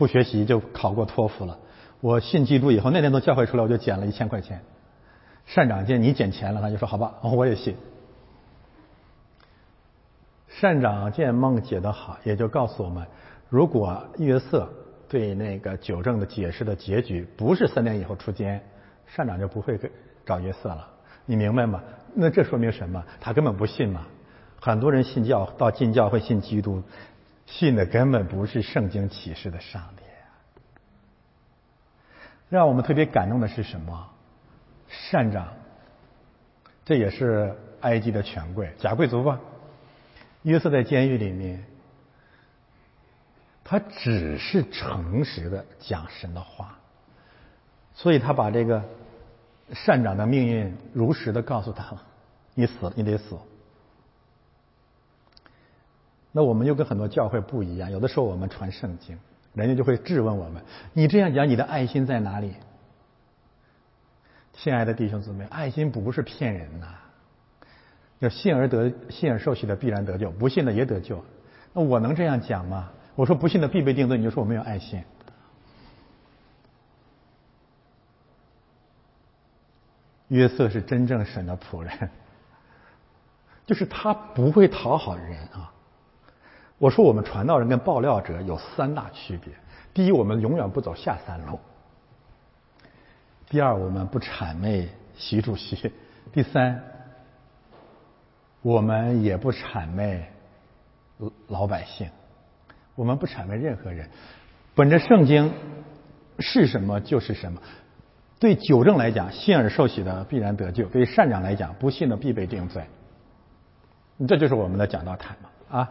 [0.00, 1.58] 不学习就考过托福了。
[2.00, 4.62] 我信基督以后那天从教会出来我就捡了一千块钱。
[5.44, 7.76] 善长见你捡钱了，他就说好吧，我也信。
[10.48, 13.06] 善长见梦解得好，也就告诉我们，
[13.50, 14.66] 如果约瑟
[15.06, 18.62] 对那个九正的解释的结局不是三年以后出监，
[19.06, 19.78] 善长就不会
[20.24, 20.88] 找约瑟了。
[21.26, 21.82] 你明白吗？
[22.14, 23.04] 那这说明什么？
[23.20, 24.06] 他根本不信嘛。
[24.62, 26.82] 很多人信教到进教会信基督，
[27.50, 30.04] 信的根本不是圣经启示的上帝。
[32.48, 34.08] 让我们特别感动的是什么？
[34.88, 35.52] 善长，
[36.84, 39.38] 这也是埃及的权贵，假贵族吧。
[40.42, 41.64] 约瑟在监狱里面，
[43.62, 46.78] 他只是诚实的讲神的话，
[47.94, 48.82] 所以他把这个
[49.72, 52.02] 善长的命运如实的告诉他了：
[52.54, 53.38] 你死，你得死。
[56.32, 59.18] 那我们又跟很多教会不一样，有的时候我们传圣经，
[59.54, 60.62] 人家就会质问我们：
[60.92, 62.54] 你这样讲，你的爱心在哪里？
[64.52, 66.86] 亲爱的弟兄姊妹，爱心不是骗人呐。
[68.18, 71.24] 要信而得，信而受洗的必然得救，不信的也得救。
[71.72, 72.90] 那我能这样讲吗？
[73.14, 75.02] 我说不信的必被定罪，你就说我没有爱心。
[80.28, 82.10] 约瑟是真正神的仆人，
[83.66, 85.72] 就是他不会讨好人啊。
[86.80, 89.52] 我说我们传道人跟爆料者有三大区别：
[89.92, 91.58] 第一，我们永远不走下三路；
[93.50, 95.90] 第二，我们不谄媚习主席；
[96.32, 96.82] 第三。
[98.62, 100.26] 我们也不谄媚
[101.48, 102.08] 老百姓，
[102.94, 104.08] 我们不谄媚任何人。
[104.74, 105.52] 本着圣经
[106.38, 107.60] 是什么就是什么。
[108.38, 112.84] 对九正来讲，信而受洗的必然得救；对善长来讲，不信的必被定罪。
[114.26, 115.88] 这就是我们的讲道台嘛啊！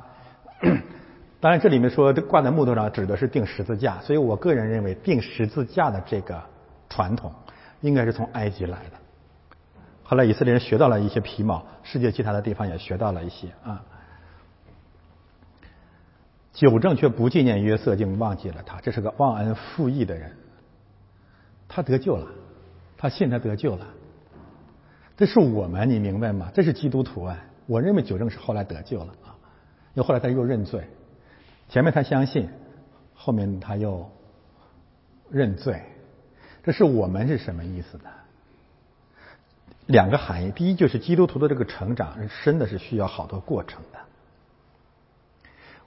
[1.40, 6.42] 当然，这里面说挂在木头上指的是钉十字架，所以我个人认为钉十字架的这个
[6.90, 7.32] 传统
[7.82, 8.98] 应该是从埃及来的。
[10.04, 13.82] 后来以色列人学到了一些皮毛，世界其他的地方也学到了一些啊。
[16.52, 20.36] 九正却不纪念约瑟，竟忘记了他，这是个忘恩负义的人。
[21.70, 22.28] 他得救了，
[22.98, 23.86] 他信他得救了。
[25.16, 26.50] 这是我们，你明白吗？
[26.54, 27.38] 这是基督徒啊！
[27.66, 29.14] 我认为九正是后来得救了，
[30.00, 30.88] 又后来他又认罪，
[31.68, 32.48] 前面他相信，
[33.14, 34.10] 后面他又
[35.30, 35.82] 认罪。
[36.64, 38.06] 这是我们是什么意思呢？
[39.88, 44.00] 两个含义，第一就是基督徒的这个成长，真的是需要好多过程的。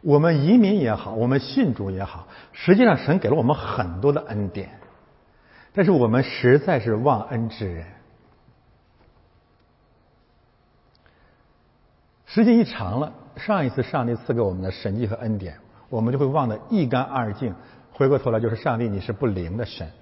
[0.02, 4.78] 我们移民也好，我们信主也好，实际上神给了我们很多的恩典，
[5.72, 7.86] 但是我们实在是忘恩之人。
[12.32, 15.54] 时间一长了，上一次上帝赐给我们的神迹和恩典，
[15.90, 17.54] 我们就会忘得一干二净。
[17.92, 19.92] 回过头来就是上帝，你是不灵的神。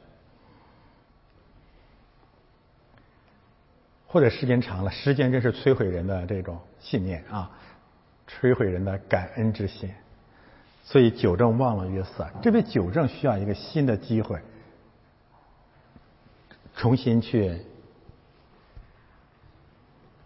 [4.06, 7.50] 或者时间长了，时间真是摧毁人的这种信念啊，
[8.28, 9.90] 摧毁人的感恩之心。
[10.84, 14.40] 所以九正忘了约瑟，这位九正需要一个新的机会，
[16.76, 17.60] 重新去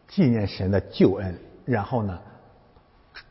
[0.07, 2.19] 纪念神的救恩，然后呢，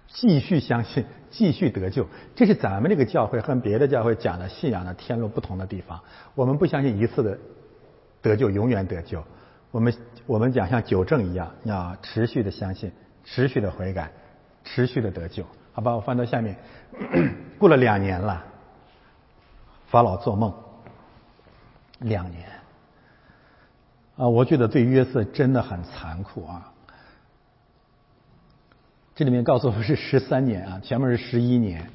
[0.08, 2.08] 继续相信，继续得救。
[2.36, 6.00] 这是咱们这个教会和别的教会讲的信仰的天路不同的地方。
[6.36, 7.38] 我们不相信一次的
[8.22, 9.24] 得救永远得救。
[9.72, 9.94] 我们
[10.26, 12.92] 我们讲像九正一样，要持续的相信，
[13.24, 14.12] 持续的悔改，
[14.64, 15.46] 持续的得救。
[15.72, 16.56] 好吧，我翻到下面，
[17.58, 18.44] 过了两年了，
[19.88, 20.54] 法老做梦，
[22.00, 22.48] 两年
[24.16, 26.73] 啊，我觉得对约瑟真的很残酷啊。
[29.16, 31.88] 这里面告诉我们是十三年啊，前面是十一年，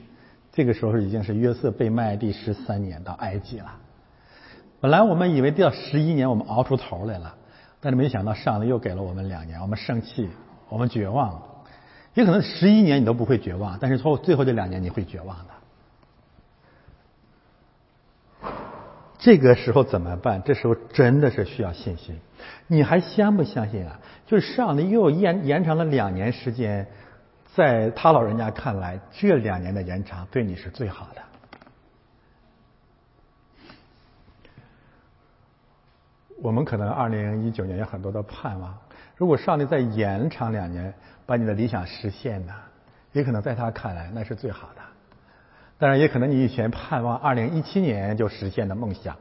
[0.53, 3.75] 这个时候已经是约瑟被卖第十三年到埃及了。
[4.81, 7.35] 本来我们以为到十一年我们熬出头来了。
[7.81, 10.29] 但是没想到上帝又给了我们两年，我们生气，
[10.69, 11.41] 我们绝望，
[12.15, 15.37] 也可能十一年你都不会绝望，但是后最后这两年你会绝望
[18.43, 18.51] 的。
[19.21, 20.43] 这个时候怎么办？
[20.45, 22.19] 这时候真的是需要信心。
[22.67, 24.01] 你还相不相信啊？
[24.27, 26.89] 就是上帝又延延长了两年时间，
[27.59, 31.23] 在他老人家看来，这两年的延长对你是最好的。
[36.41, 38.79] 我们可能二零一九年有很多的盼望，
[39.17, 40.95] 如果上帝再延长两年，
[41.27, 42.55] 把你的理想实现呢？
[43.11, 44.83] 也可能在他看来那是最好的。
[45.79, 49.17] 当然，也可能你以前盼望二零一七年就实现的梦想，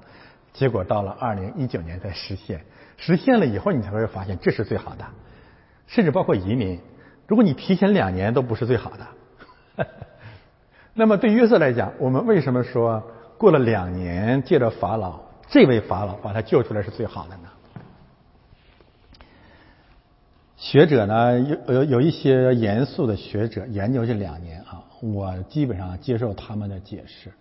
[0.54, 2.64] 结果到了二零一九年才实现。
[2.98, 5.04] 实现了以后，你才会发现这是最好的。
[5.88, 6.80] 甚至包括移民，
[7.28, 9.86] 如果你提前两年都不是最好的。
[10.96, 13.04] 那么对约瑟来讲，我们为什么说
[13.38, 15.20] 过了两年借着法老？
[15.48, 17.44] 这位法老把他救出来是最好的呢。
[20.56, 27.32] 学者呢有有有一些严肃的学者研究这两年啊，我基本上接受他们的解释。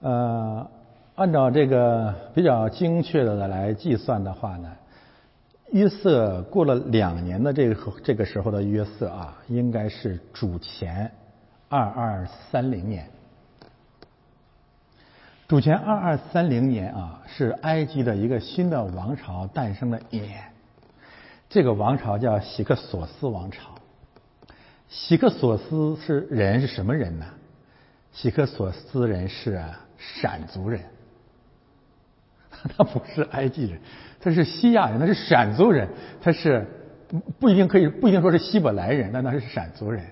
[0.00, 0.68] 呃，
[1.14, 4.68] 按照这个比较精确的来计算的话呢，
[5.72, 11.10] 约瑟过了两年的这个这个时候的约瑟啊，应该是主前
[11.68, 13.08] 二二三零年。
[15.46, 20.44] 主前二二三零年啊，是埃及的一个新的王朝诞生的一年。
[21.48, 23.74] 这个王朝叫希克索斯王朝。
[24.88, 27.26] 希克索斯是人是什么人呢？
[28.12, 29.62] 希克索斯人是
[29.96, 30.82] 闪族人，
[32.50, 33.80] 他不是埃及人，
[34.20, 35.88] 他是西亚人，他是闪族人，
[36.20, 36.66] 他是
[37.38, 40.04] 不一定可以不一定说是希伯来人，但他是闪族人。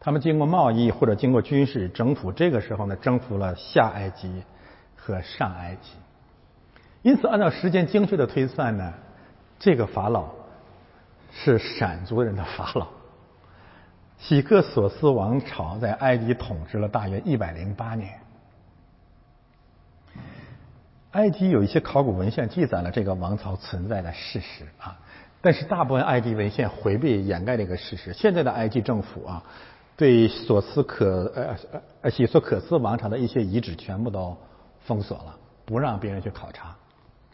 [0.00, 4.42] 他们经过贸易或者经过军事征服，这个时候呢，征服了下埃及。
[4.98, 5.92] 和上埃及，
[7.02, 8.92] 因此按照时间精确的推算呢，
[9.56, 10.30] 这个法老
[11.30, 12.88] 是闪族人的法老。
[14.18, 18.10] 喜克索斯王朝在埃及统治了大约一百零八年。
[21.16, 24.96] 埃及有一些考古文献记载了这个王朝存在的事实啊，
[25.40, 28.12] 但是大部分埃及文献回避掩盖这个事实。
[28.12, 29.42] 现在的埃及政府啊，
[29.96, 31.56] 对索斯可呃
[32.02, 34.36] 呃希索可斯王朝的一些遗址全部都。
[34.86, 36.76] 封锁了，不让别人去考察。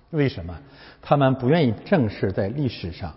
[0.09, 0.59] 为什么？
[1.03, 3.13] 他们不愿意正视在历史上，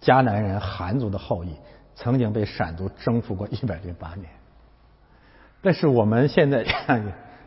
[0.00, 1.54] 迦南人韩族的后裔
[1.94, 4.26] 曾经被闪族征服过一百零八年。
[5.60, 6.64] 但是我们现在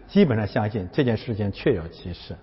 [0.07, 2.35] 基本上相信这件事情确有其事。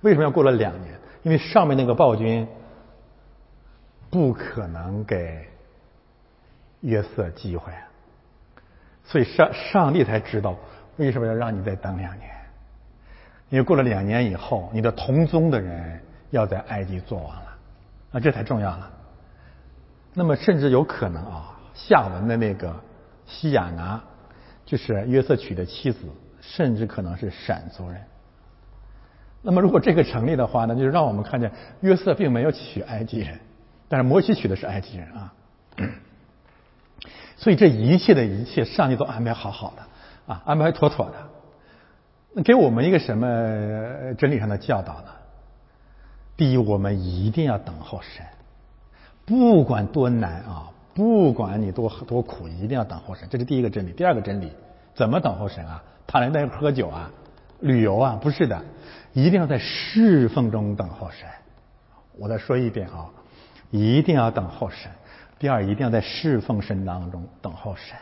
[0.00, 0.98] 为什么要过了两年？
[1.22, 2.48] 因为上面那个暴君
[4.08, 5.46] 不可能给
[6.80, 7.72] 约瑟机会，
[9.04, 10.56] 所以上上帝才知道。
[10.96, 12.30] 为什么要让你再等两年？
[13.48, 17.58] 因为过了两年以后，你的同宗的人要在埃及做王了，
[18.12, 18.90] 啊，这才重要了。
[20.14, 22.74] 那么，甚至有可能啊，下文的那个
[23.26, 24.02] 西雅拿，
[24.64, 26.00] 就是约瑟娶的妻子，
[26.56, 28.00] 甚至可能是闪族人。
[29.42, 33.38] 那么，如果这个成立的话呢，就让我们看见约瑟并没有娶埃及人，
[33.88, 35.32] 但是摩西娶的是埃及人啊。
[37.38, 39.82] 所以，这一切的一切，上帝都安排好好的。
[40.34, 41.14] 啊，安排妥妥的，
[42.34, 43.26] 那给我们一个什么
[44.14, 45.08] 真理上的教导呢？
[46.36, 48.24] 第一，我们一定要等候神，
[49.24, 53.26] 不管多难啊，不管你多多苦，一定要等候神。
[53.30, 53.92] 这是第一个真理。
[53.92, 54.52] 第二个真理，
[54.94, 55.82] 怎么等候神啊？
[56.10, 57.08] 躺在那喝酒啊？
[57.60, 58.18] 旅游啊？
[58.20, 58.60] 不是的，
[59.12, 61.28] 一定要在侍奉中等候神。
[62.18, 63.08] 我再说一遍啊，
[63.70, 64.90] 一定要等候神。
[65.38, 67.96] 第二，一定要在侍奉神当中等候神。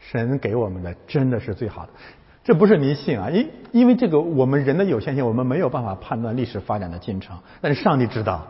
[0.00, 1.92] 神给我们的真的是最好的，
[2.42, 3.30] 这不是迷信啊！
[3.30, 8.48] 因因为这个我们人的有限性，我们没有办法判断历史发展的进程，但是上帝知道。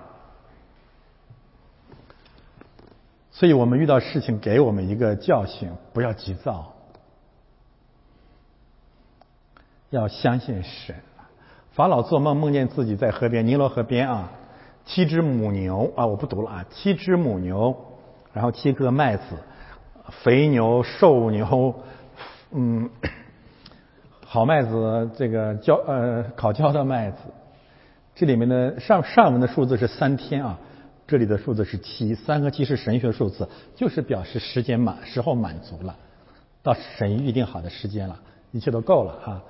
[3.30, 6.73] 所以我们遇到事情，给我们一个教训：不要急躁，
[9.94, 10.96] 要相信神。
[11.70, 14.32] 法老做梦，梦见自己在河边，尼罗河边啊，
[14.84, 17.74] 七只母牛啊，我不读了啊，七只母牛，
[18.32, 19.22] 然后七颗麦子，
[20.22, 21.74] 肥牛、瘦牛，
[22.50, 22.90] 嗯，
[24.26, 27.18] 好麦子，这个焦呃烤焦的麦子，
[28.16, 30.58] 这里面的上上文的数字是三天啊。
[31.06, 35.94] 这里的数字是七，三和七是神学数字，就是表示时间满时候满足了，
[36.62, 38.18] 到神预定好的时间了，
[38.52, 39.42] 一切都够了啊。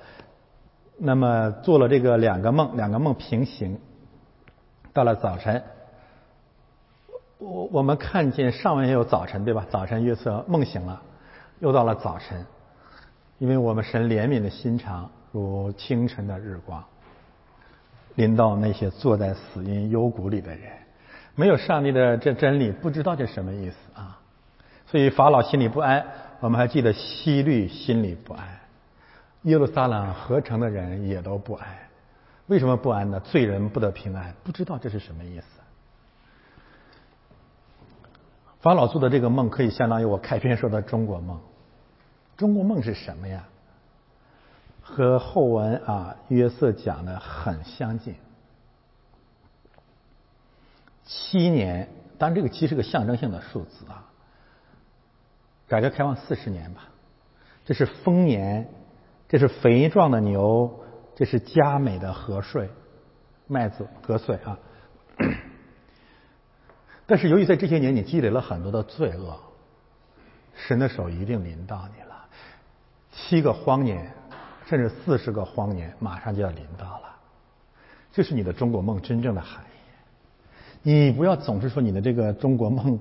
[0.97, 3.79] 那么做了这个两个梦，两个梦平行，
[4.93, 5.63] 到了早晨，
[7.37, 9.65] 我我们看见上文也有早晨对吧？
[9.69, 11.01] 早晨约瑟梦醒了，
[11.59, 12.45] 又到了早晨，
[13.39, 16.83] 因为我们神怜悯的心肠如清晨的日光，
[18.15, 20.71] 临到那些坐在死荫幽谷里的人。
[21.35, 24.21] 没有上帝的这真理，不知道这什么意思啊！
[24.87, 26.05] 所以法老心里不安。
[26.39, 28.47] 我们还记得西律心里不安，
[29.45, 31.67] 耶路撒冷合成的人也都不安。
[32.47, 33.19] 为什么不安呢？
[33.19, 35.45] 罪人不得平安，不知道这是什么意思。
[38.59, 41.39] 法老做的这个梦，可以相当于我开篇说的中国梦。
[42.37, 43.47] 中国梦是什么呀？
[44.81, 48.15] 和后文啊约瑟讲的很相近。
[51.03, 51.87] 七年，
[52.17, 54.05] 当然这个七是个象征性的数字啊。
[55.67, 56.85] 改革开放四十年吧，
[57.65, 58.67] 这是丰年，
[59.27, 60.83] 这是肥壮的牛，
[61.15, 62.69] 这是佳美的禾穗，
[63.47, 64.57] 麦子割穗啊。
[67.07, 69.37] 但是由于在这些年你积累了很多的罪恶，
[70.55, 72.25] 神的手一定临到你了。
[73.11, 74.11] 七个荒年，
[74.65, 77.15] 甚至四十个荒年，马上就要临到了。
[78.11, 79.67] 这是你的中国梦真正的含义。
[80.81, 82.99] 你不要总是说你的这个中国梦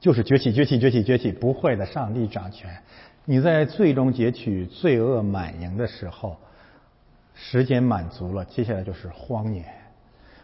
[0.00, 2.82] 就是崛起、崛起、崛起、崛起，不会的，上帝掌权。
[3.28, 6.36] 你在最终截取罪恶满盈的时候，
[7.34, 9.66] 时间满足了，接下来就是荒年。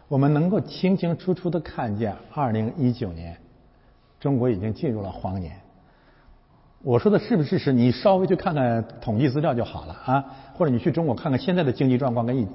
[0.09, 3.37] 我们能够清清楚楚的看见，二零一九年
[4.19, 5.55] 中国已经进入了荒年。
[6.81, 7.71] 我说的是不是事实？
[7.71, 12.45] 你稍微去看看统计资料就好了啊，或者你去中国看看现在的经济状况跟以。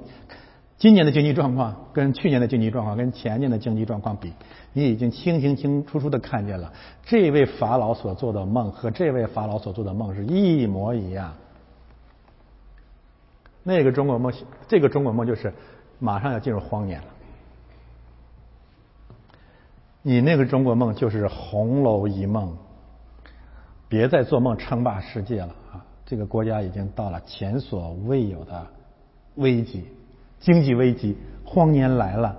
[0.79, 4.33] 今年的经济状况跟去年的经济状况跟前年的经济状况比，
[4.71, 6.71] 你已经清清清楚楚的看见了，
[7.03, 11.33] 这位法老所做的梦和这位法老所做的梦是一模一样。
[13.61, 14.31] 那个中国梦，
[14.69, 15.53] 这个中国梦就是
[15.99, 17.07] 马上要进入荒年了。
[20.01, 22.55] 你那个中国梦就是红楼一梦，
[23.89, 25.85] 别再做梦称霸世界了啊！
[26.05, 28.65] 这个国家已经到了前所未有的
[29.35, 29.83] 危机。
[30.39, 32.37] 经济危机，荒年来了，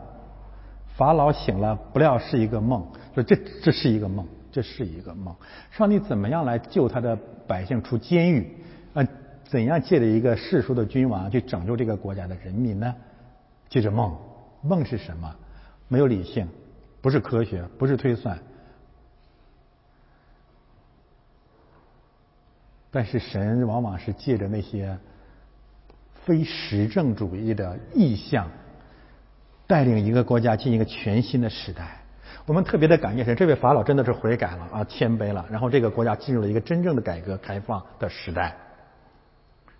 [0.96, 5.34] 法老醒了，不料是一个梦，说这这是一个梦，这是一个梦。
[5.70, 8.56] 上帝怎么样来救他的百姓出监狱？
[8.94, 9.06] 啊，
[9.44, 12.94] 怎样借着一个世俗的君王去拯救这个国家的人民呢？
[13.68, 14.16] 借着梦，
[14.62, 15.36] 梦是什么？
[15.88, 16.48] 没有理性，
[17.00, 18.38] 不是科学，不是推算，
[22.90, 24.98] 但是神往往是借着那些。
[26.24, 28.48] 非实证主义的意向，
[29.66, 31.96] 带领一个国家进一个全新的时代。
[32.46, 38.56] 我们特别的感谢神，这位法老真的是悔改了啊，谦卑了，然后这个国家进入了一个真正的改革开放的时代。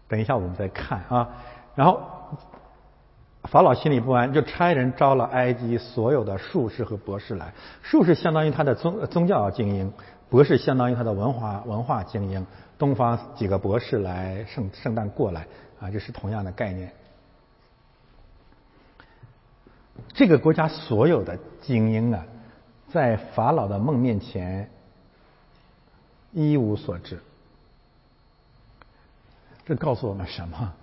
[0.09, 1.29] 等一下我们再看啊，
[1.75, 2.01] 然后
[3.45, 7.53] 法老心里不安，就差人招了埃及所有的术士和博士来。
[7.83, 9.93] 术士相当于他的宗宗教精英，
[10.29, 12.47] 博士相当于他的文化文化精英。
[12.79, 15.47] 东方几个博士来圣圣诞过来。
[15.81, 16.93] 啊，这是同样的概念。
[20.13, 22.25] 这个国家所有的精英啊，
[22.93, 24.69] 在法老的梦面前
[26.33, 27.19] 一无所知。
[29.65, 30.75] 这告诉我们什么？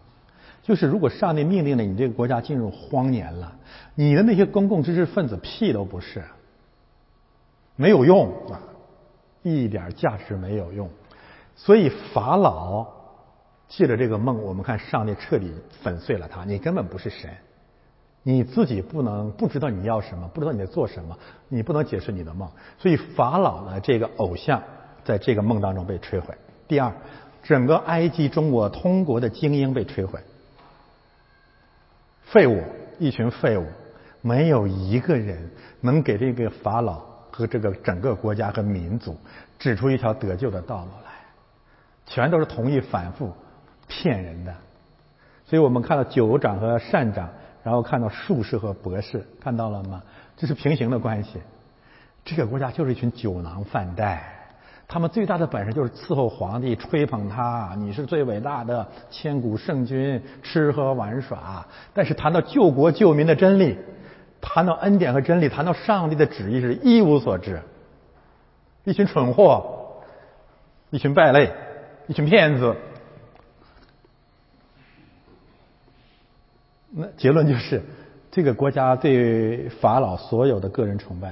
[0.64, 3.56] 就是如果上帝命令了你这个国家进入荒年了，
[3.94, 6.24] 你的那些公共知识分子屁都不是，
[7.76, 8.60] 没有用啊，
[9.44, 10.90] 一点价值没有用。
[11.56, 12.97] 所以法老。
[13.68, 16.44] 借着这个梦，我们看上帝彻底粉碎了他。
[16.46, 17.30] 你根本不是神，
[18.24, 21.18] 你自己不能不知道你要什么，不知道你在做什么，
[21.50, 22.50] 你不能解释你的梦。
[22.78, 24.62] 所以法老的这个偶像
[25.04, 26.34] 在这个梦当中被摧毁。
[26.68, 26.94] 第二，
[27.44, 30.20] 整个埃及中国通国的精英被摧毁，
[32.24, 32.64] 废物，
[33.00, 33.66] 一群废物，
[34.22, 35.50] 没有一个人
[35.82, 37.00] 能给这个法老
[37.32, 39.16] 和这个整个国家和民族
[39.60, 41.12] 指出一条得救的道路来，
[42.06, 43.34] 全都是同意反复
[43.88, 44.54] 骗人的。
[45.46, 47.30] 所以我们看到九长和善长。
[47.64, 50.02] 然后看到术士和博士，看到了吗？
[50.38, 51.42] 这是平行的关系。
[52.24, 54.24] 这个国家就是一群酒囊饭袋，
[54.88, 61.68] 他们最大的本事就是伺候皇帝，吹捧他，你是最伟大的千古圣君，吃喝玩耍。
[61.94, 63.78] 但是谈到救国救民的真理，
[64.40, 67.62] 谈到恩典和真理，谈到上帝的旨意，是一无所知。
[68.86, 70.00] 一群蠢货，
[70.90, 71.52] 一群败类，
[72.08, 72.74] 一群骗子。
[77.00, 77.84] 那结论就是，
[78.32, 81.32] 这个国家对法老所有的个人崇拜，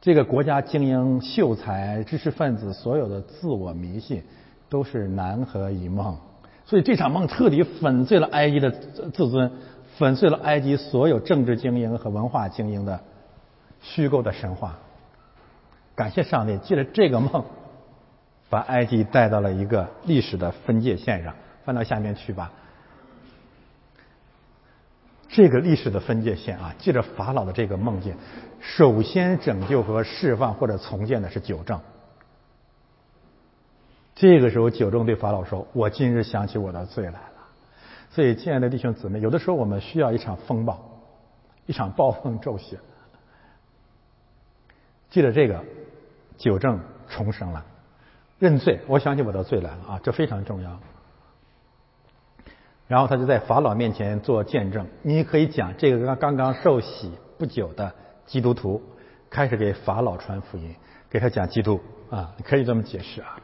[0.00, 4.22] 这个国家精英秀才、知识分子所有的自我迷信，
[4.68, 6.16] 都是南河一梦。
[6.64, 9.50] 所以这场梦彻底粉碎了埃及的自尊，
[9.96, 13.00] 粉碎了埃及所有政治精英和文化精英的
[13.80, 14.78] 虚构的神话。
[15.96, 17.44] 感谢上帝，借着这个梦，
[18.48, 21.34] 把埃及带到了一个历史的分界线上。
[21.64, 22.52] 翻到下面去吧。
[25.36, 28.16] 这个历史的分界线啊，借着法老的这个梦境，
[28.58, 31.78] 首先拯救和释放或者重建的是九正。
[34.14, 37.32] 这个时候，九正对法老说：“我今日想起我的罪来了。”
[38.12, 40.82] 所以，亲爱的弟兄姊妹，有的时候我们需要一场风暴，
[41.66, 42.78] 一场暴风骤雪。
[45.10, 45.62] 记得这个，
[46.38, 46.80] 九正
[47.10, 47.62] 重生了，
[48.38, 50.80] 认罪，我想起我的罪来了啊，这非常重要。
[52.88, 54.86] 然后他就在法老面前做见证。
[55.02, 57.92] 你可以讲这个刚刚刚受洗不久的
[58.26, 58.80] 基督徒
[59.28, 60.74] 开始给法老传福音，
[61.10, 61.80] 给他讲基督
[62.10, 63.40] 啊，可以这么解释啊。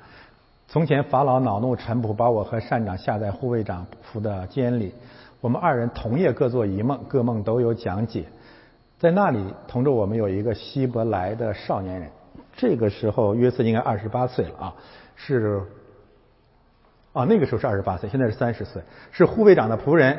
[0.69, 4.95] 从前法老恼怒臣仆，把我和善长下在护卫长府的监里。
[5.41, 8.25] 我们二人同夜各做一梦，各梦都有讲解。
[8.99, 12.09] 在那里同着我们有一个希伯来的少年人，
[12.57, 14.75] 这个时候约瑟应该二十八岁了啊，
[15.17, 15.61] 是。
[17.13, 20.19] 啊，那个时候是二十八岁，现在是三十岁，是护卫长的仆人。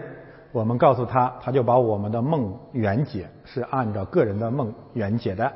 [0.52, 5.52] 我们告诉他，他就把我们的梦圆解，是按照个人的梦圆解的。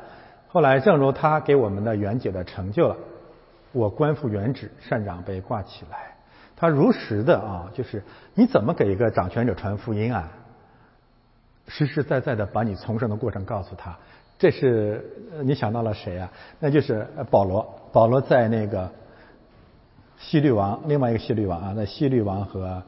[0.47, 2.97] 后来，正如他给我们的圆解的成就了，
[3.71, 6.15] 我官复原职，善长被挂起来。
[6.55, 8.01] 他如实的啊，就是
[8.33, 10.31] 你怎么给一个掌权者传福音啊？
[11.67, 13.95] 实实在在的把你从生的过程告诉他。
[14.39, 15.05] 这是
[15.43, 16.31] 你想到了谁啊？
[16.59, 17.79] 那就是保罗。
[17.93, 18.89] 保罗在那个。
[20.19, 22.81] 西律王，另外一个西律王啊，在西律王和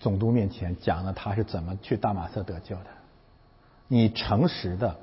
[0.00, 2.86] 总督面前讲了他是怎么去大马色得救的。
[3.86, 4.96] 你诚实的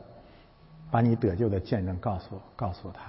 [0.89, 3.03] 把你得救的见证告诉告诉他。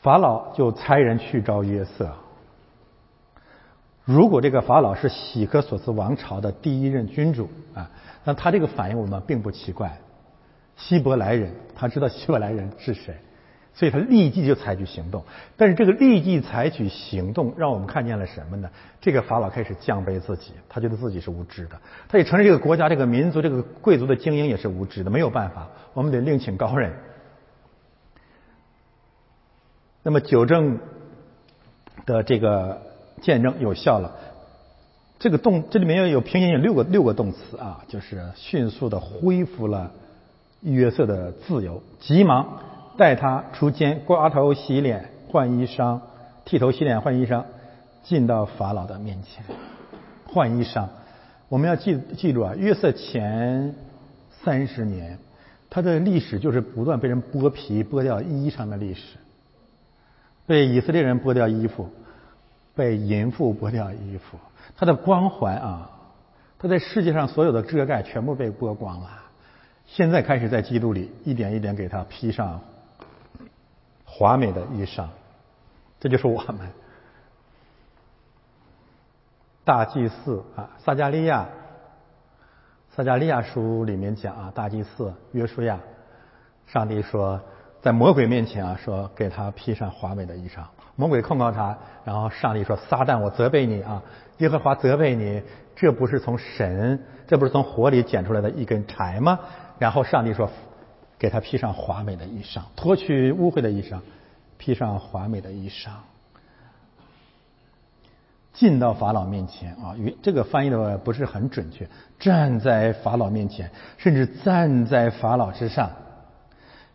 [0.00, 2.12] 法老就差人去招约瑟。
[4.04, 7.90] 如果这个法老是喜克索斯王朝的第一任君主啊，
[8.24, 9.96] 那他这个反应我们并不奇怪。
[10.76, 13.16] 希伯来人，他知道希伯来人是谁。
[13.74, 15.24] 所以他立即就采取行动，
[15.56, 18.68] 但是这个立即采取行动，让我们看见了什么呢？
[19.00, 26.92] 这个法老开始降卑自己，他觉得自己是无知的，他也承认这个国家、这个民族、这个贵族的精英也是无知的，没有办法，我们得另请高人。
[30.02, 30.78] 那么九正
[32.04, 32.82] 的这个
[33.22, 34.16] 见证有效了，
[35.18, 39.92] 这个动这里面要有平行有六个六个动词啊，就是迅速的恢复了
[40.60, 42.58] 约瑟的自由，急忙。
[42.96, 46.00] 带他出监，刮头洗脸换衣裳，
[46.44, 47.44] 剃头洗脸换衣裳，
[48.02, 49.44] 进到法老的面前
[50.26, 50.88] 换衣裳。
[51.48, 53.74] 我们要记记住啊，约瑟前
[54.42, 55.18] 三十年，
[55.70, 59.18] 他的历史就是不断被人剥皮剥掉衣裳的历史，
[60.46, 61.88] 被以色列人剥掉衣服，
[62.74, 64.38] 被淫妇剥掉衣服，
[64.76, 65.90] 他的光环啊，
[66.58, 69.08] 他在世界上所有的遮盖全部被剥光了。
[69.86, 72.60] 现在开始在基督里一点一点给他披上。
[74.14, 75.06] 华美的衣裳，
[75.98, 76.68] 这就是我们
[79.64, 81.48] 大祭司啊，撒加利亚，
[82.94, 85.80] 撒加利亚书里面讲啊，大祭司约书亚，
[86.66, 87.40] 上帝说
[87.80, 90.60] 在魔鬼面前啊，说给他披上华美的衣裳，
[90.94, 94.02] 魔鬼控告他，然后上帝说撒旦，我责备你啊，
[94.38, 95.42] 耶和华责备你，
[95.74, 99.38] 这不是从神，这不是从火里捡出来的一根柴吗？
[99.78, 100.50] 然后上帝说。
[101.22, 104.00] 给他披上华美的衣裳，脱去污秽的衣裳，
[104.58, 105.90] 披上华美的衣裳。
[108.52, 115.92] 进到法老面前啊，与这个翻译的不是很准确，站在法老面前，甚至站在法老之上。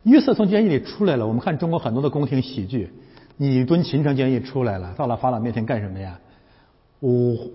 [0.04, 2.92] 约瑟从监狱里出来了，我们看中国很多的宫廷喜剧，
[3.38, 6.20] 你蹲秦城监狱出来了，到了法老面前干什么呀？
[7.00, 7.54] 五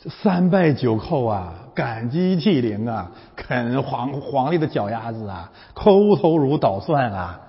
[0.00, 7.40] 这三拜九叩啊，感激涕零啊，啃皇皇帝的脚丫子啊，抠头如捣蒜啊。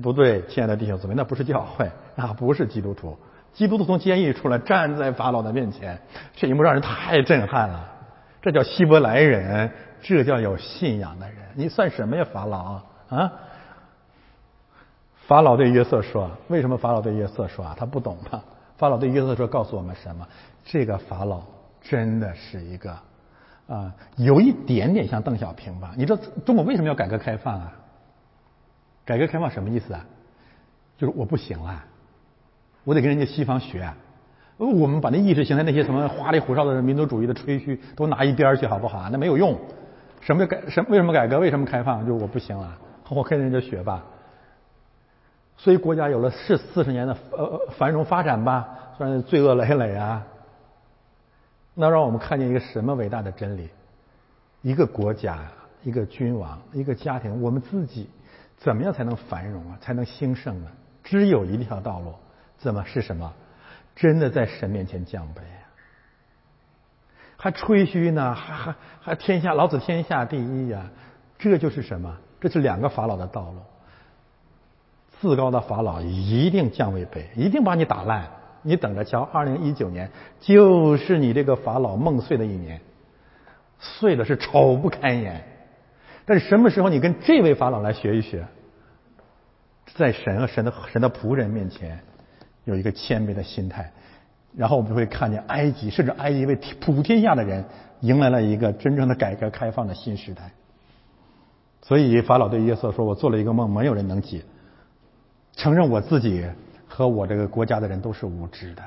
[0.00, 3.16] 不对，亲爱的弟兄姊妹，那不是教会，那不是基督徒。
[3.52, 6.00] 基督徒从监狱出来，站在法老的面前，
[6.34, 7.88] 这一幕让人太震撼了。
[8.42, 9.70] 这叫希伯来人，
[10.00, 11.38] 这叫有信仰的人。
[11.54, 13.32] 你算什么呀，法老啊？
[15.26, 17.74] 法老对约瑟说：“为什么法老对约瑟说啊？
[17.76, 18.42] 他不懂吗？
[18.76, 20.26] 法老对约瑟说，告诉我们什么？
[20.64, 21.40] 这个法老
[21.84, 22.90] 真的是一个
[23.68, 25.92] 啊，有一点点像邓小平吧？
[25.96, 27.72] 你知道中国为什么要改革开放啊？
[29.04, 30.04] 改革开放什么意思啊？
[30.96, 31.84] 就是我不行了。”
[32.84, 33.90] 我得跟人家西方学，
[34.58, 39.08] 我们把那意识形态那些什么花里胡哨的民族主义的吹嘘都拿一边去好不好啊？
[39.10, 39.58] 那没有用。
[40.20, 41.38] 什么改什为什么改革？
[41.38, 42.00] 为什么开放？
[42.06, 42.78] 就是我不行了，
[43.08, 44.04] 我跟人家学吧。
[45.56, 48.68] 所以国家有了是四十年的呃繁荣发展吧，
[48.98, 50.22] 虽然罪恶累累啊。
[51.74, 53.68] 那让我们看见一个什么伟大的真理？
[54.62, 55.40] 一个国家、
[55.82, 58.08] 一个君王、一个家庭，我们自己
[58.56, 59.78] 怎么样才能繁荣啊？
[59.80, 60.70] 才能兴盛呢？
[61.02, 62.14] 只有一条道路。
[62.56, 63.32] 怎么是什么？
[63.94, 65.66] 真的在神面前降卑呀？
[67.36, 68.34] 还吹嘘呢？
[68.34, 70.88] 还还还天下老子天下第一呀？
[71.38, 72.16] 这就是什么？
[72.40, 73.58] 这是两个法老的道路。
[75.20, 78.30] 自高的法老一定降为卑，一定把你打烂。
[78.64, 80.10] 你等着瞧，二零一九年
[80.40, 82.80] 就是你这个法老梦碎的一年，
[83.78, 85.44] 碎的是丑不堪言。
[86.24, 88.44] 但是什么时候你跟这位法老来学一学，
[89.94, 92.00] 在神和神的神的仆人面前？
[92.64, 93.92] 有一个谦卑的心态，
[94.56, 97.62] 然后我们就会看见埃及，甚至埃及为普天下的人
[98.00, 100.50] 迎来了一个真正的改革开放的新时代。
[101.82, 104.40] 所以法老对约瑟说：“我做了一个梦，没有人能解。
[105.52, 106.42] 承认我自己
[106.94, 108.82] 和我这个国家的人都是无知的。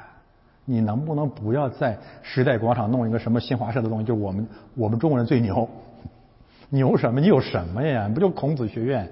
[0.64, 4.06] 你能不能不要在时代广场弄一个什么新华社的东西？
[4.06, 5.68] 就我们我们中国人最牛，
[6.70, 7.20] 牛什么？
[7.20, 8.10] 你有什么呀？
[8.14, 9.12] 不就孔子学院？”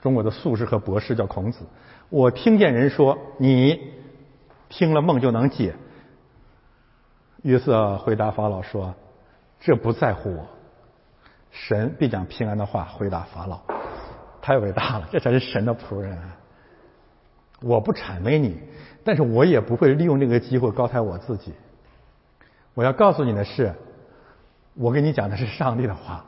[0.00, 1.66] 中国的术士和博士叫孔子。
[2.08, 3.92] 我听见人说，你
[4.70, 5.74] 听了梦就能解。
[7.42, 8.94] 约瑟回答法老说
[9.60, 10.46] ：“这不在乎我，
[11.50, 13.83] 神必讲平安的话回答法老。
[14.44, 16.18] 太伟大了，这才是神的仆人。
[17.62, 18.60] 我不谄媚你，
[19.02, 21.54] 但是我也不会利用这个机会高抬我自己。
[22.74, 23.74] 我要告诉你的是，
[24.74, 26.22] 我跟你讲的是上帝的话。”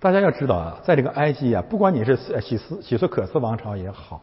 [0.00, 4.20] 大家要知道啊，在这个埃及啊，不管你是喜斯喜斯可斯王朝也好，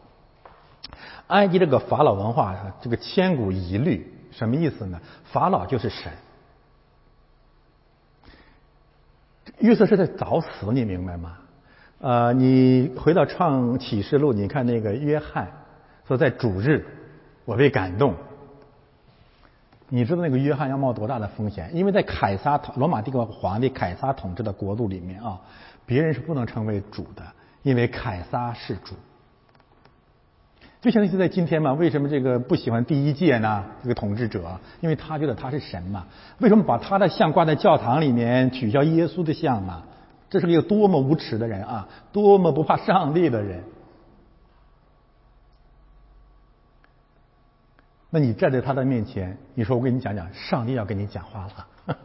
[1.26, 5.00] 埃及这个法老文化这个千古一律，什么意思呢？
[5.24, 6.12] 法老就是神。
[9.58, 11.36] 预测是在找死，你明白吗？
[12.00, 15.48] 呃，你回到创启示录，你看那个约翰
[16.06, 16.86] 说在主日，
[17.44, 18.14] 我被感动。
[19.88, 21.70] 你知道那个约翰要冒多大的风险？
[21.74, 25.40] 因为在凯撒罗马帝国皇帝凯撒统治的国度里面啊，
[25.86, 27.22] 别人是不能成为主的，
[27.62, 28.94] 因为凯撒是主。
[30.80, 33.64] 就像现在今天嘛，为什么这个不喜欢第一届呢？
[33.82, 36.06] 这个统治者，因为他觉得他是神嘛。
[36.38, 39.82] 为什么把他的像挂在教堂里面，取消耶稣的像嘛？
[40.30, 41.88] 这是一个多么无耻的人啊！
[42.12, 43.64] 多么不怕上帝的人！
[48.10, 51.98] 那你站在他的面前，你说我给你讲讲，上帝要跟你讲话了。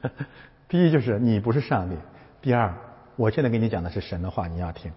[0.68, 1.96] 第一就是你不是上帝，
[2.42, 2.74] 第二，
[3.16, 4.92] 我现在跟你讲的是神的话，你要听。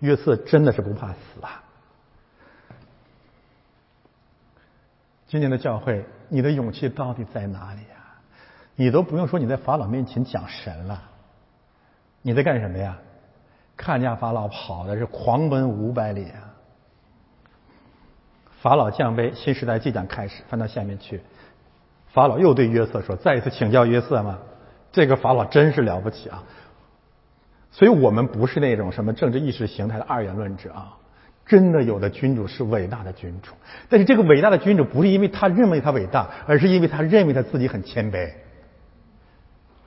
[0.00, 1.62] 约瑟真的是不怕死啊！
[5.26, 8.16] 今年的教会，你的勇气到底在哪里呀？
[8.76, 11.09] 你都不用说你在法老面前讲神了，
[12.22, 12.98] 你在干什么呀？
[13.76, 16.52] 看见法老跑的是狂奔五百里啊！
[18.60, 20.42] 法老降杯，新时代即将开始。
[20.50, 21.22] 翻到下面去，
[22.08, 24.38] 法老又对约瑟说：“再一次请教约瑟吗？
[24.92, 26.42] 这个法老真是了不起啊！
[27.70, 30.98] 所以我们不是那种什么政治意识形态的二元论者啊，
[31.46, 33.54] 真的有的君主是伟大的君主，
[33.88, 38.30] 但是这个伟大的君主不是因为他认为他伟大，而是因为他认为他自己很谦卑。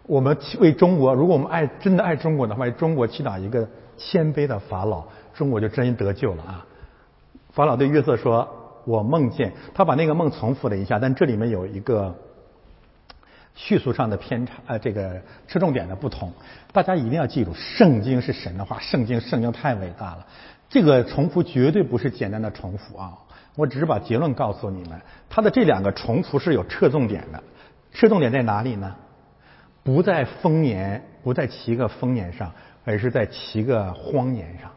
[0.07, 6.65] 我们为中国，如果我们爱真的爱中国的话，为中国祈祷一个谦卑的法老，中国就真得救了啊！
[7.51, 8.59] 法老对约瑟说。
[8.85, 12.13] 我梦见他把那个梦重复了一下，但这里面有一个
[13.55, 16.33] 叙述上的偏差，呃，这个侧重点的不同。
[16.73, 20.27] 大家一定要记住，圣经是神的话，圣经圣经太伟大了。
[20.69, 23.13] 这个重复绝对不是简单的重复啊，
[23.55, 24.99] 我只是把结论告诉你们，
[25.29, 27.41] 它的这两个重复是有侧重点的。
[27.93, 28.93] 侧重点在哪里呢？
[29.83, 32.51] 不在丰年，不在七个丰年上，
[32.85, 34.71] 而是在七个荒年上。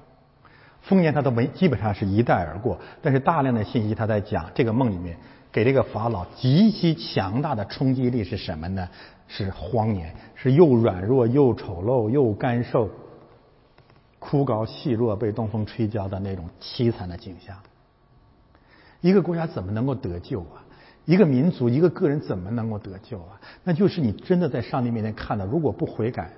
[0.82, 2.78] 丰年它都没，基本上是一带而过。
[3.02, 5.16] 但是大量的信息他在讲这个梦里面，
[5.50, 8.88] 给这个法老极其强大的冲击力是什么呢？
[9.28, 12.88] 是荒年，是又软弱又丑陋又干瘦、
[14.18, 17.57] 枯槁细弱、被东风吹焦的那种凄惨的景象。
[19.00, 20.62] 一个国家怎么能够得救啊？
[21.07, 23.40] 一个民族、一个个人怎么能够得救啊？
[23.64, 26.30] 那就是你真的在上帝面前看到，如果不悔改，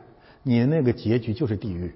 [0.45, 1.93] 你的那个结局就是地狱。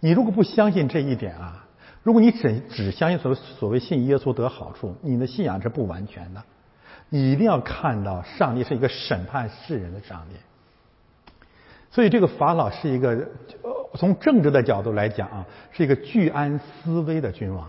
[0.00, 1.66] 你如果不相信这一点啊，
[2.02, 6.42] 如果你只只相信所所谓信耶稣得好处，你的信仰是不完全的。
[7.08, 10.36] 你一定要看到，上帝是一个审判世人的上帝。
[11.90, 13.28] 所以这个法老是一个
[13.94, 17.68] 从政治的角度来讲啊，是一个居安思危的君王。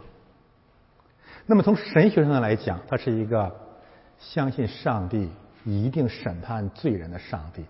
[1.45, 3.53] 那么从神学上来讲，他是一个
[4.31, 5.29] 相信上帝
[5.65, 7.65] 一定审判罪人的上帝。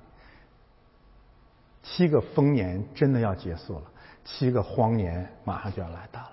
[1.82, 3.84] 七个丰年真的要结束了，
[4.24, 6.30] 七个荒年马上就要来到了。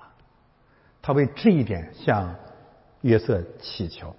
[1.03, 2.35] 他为这一点向
[3.01, 4.15] 约瑟祈求。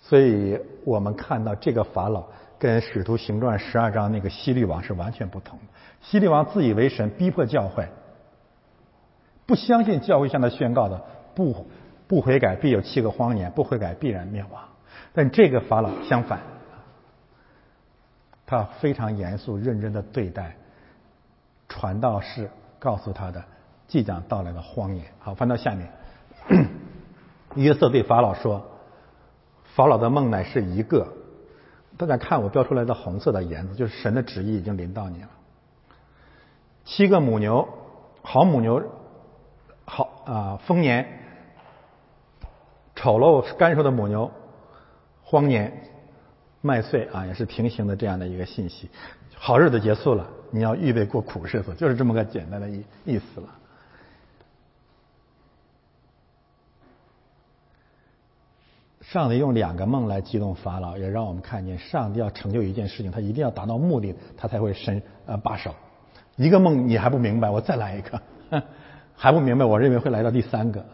[0.00, 2.24] 所以我们看到这个法老
[2.58, 5.64] 跟《使徒行传》十二章那个希律王是完全不同的。
[6.00, 7.86] 希律王自以为神，逼迫教会。
[9.46, 10.98] 不相信教会向他宣告的
[11.34, 11.52] 不
[12.08, 14.62] 不悔改必有七个荒年，不悔改必然灭亡。
[15.12, 16.40] 但这个法老相反，
[18.46, 20.56] 他非常严肃认真的对待
[21.68, 23.44] 传道士告诉他的
[23.86, 25.06] 即将到来的荒年。
[25.18, 25.90] 好，翻到下面，
[27.54, 28.66] 约瑟对法老说
[29.76, 31.12] ：“法老的梦乃是一个。
[31.98, 35.28] 大家看我标出来的红色的颜色，就是神的旨意已经临到你了。
[36.84, 37.68] 七个母牛，
[38.22, 38.82] 好母牛。”
[39.84, 41.06] 好啊，丰年，
[42.98, 44.28] 丑陋干瘦的母牛，
[45.22, 45.72] 荒年，
[46.60, 48.90] 麦穗啊，也是平行的这样的一个信息。
[49.36, 53.48] 好日子结束了，你要预备过苦日子，就是这么个简单的意意思了。
[59.02, 65.72] 上帝用两个梦来激动法老，也让我们看见上帝要成就一件事情，他一定要达到目的，他才会伸呃把手。
[66.34, 68.20] 一个梦你还不明白，我再来一个。
[69.14, 69.64] 还不明白？
[69.64, 70.84] 我认为会来到第三个，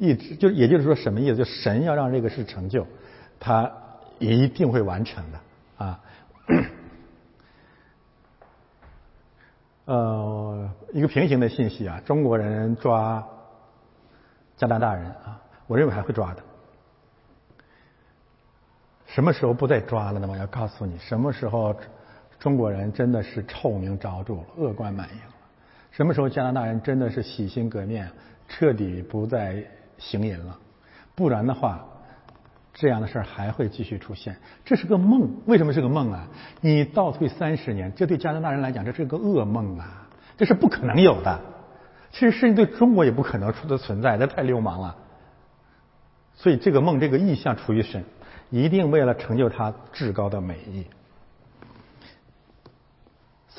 [0.00, 1.36] 一直就也就是说什么意思？
[1.36, 2.86] 就神要让这个事成就，
[3.38, 3.70] 他
[4.18, 5.38] 一定会完成的
[5.84, 6.00] 啊。
[9.84, 13.22] 呃，一个平行的信息啊，中国人抓
[14.56, 16.42] 加拿大人啊，我认为还会抓的。
[19.06, 20.26] 什么时候不再抓了呢？
[20.30, 21.76] 我要告诉你，什么时候
[22.38, 25.16] 中国人真的是臭名昭著了，恶贯满盈。
[25.90, 28.10] 什么时候加拿大人真的是洗心革面，
[28.48, 29.62] 彻底不再
[30.00, 30.58] 行淫了？
[31.14, 31.86] 不然的话，
[32.74, 34.36] 这样的事儿还会继续出现。
[34.64, 36.26] 这是个梦，为什么是个梦啊？
[36.60, 40.08] 你倒退三十年，这对加拿大人来讲，这是个噩梦啊！
[40.36, 41.38] 这是不可能有的。
[42.10, 44.96] 其实，甚至对中国也不可能出的存在，这太流氓了。
[46.34, 48.02] 所以，这个梦，这个意象出于神，
[48.48, 50.86] 一定为了成就他至高的美意。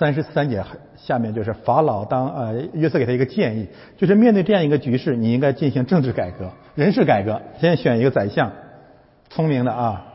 [0.01, 0.63] 三十三节
[0.95, 8.51] 下面就是法老当呃约瑟给他一个建议，就是面对这样一个局势，你应该进行政治改革、人事改革，先选一个宰相，
[9.29, 10.07] 聪明的啊，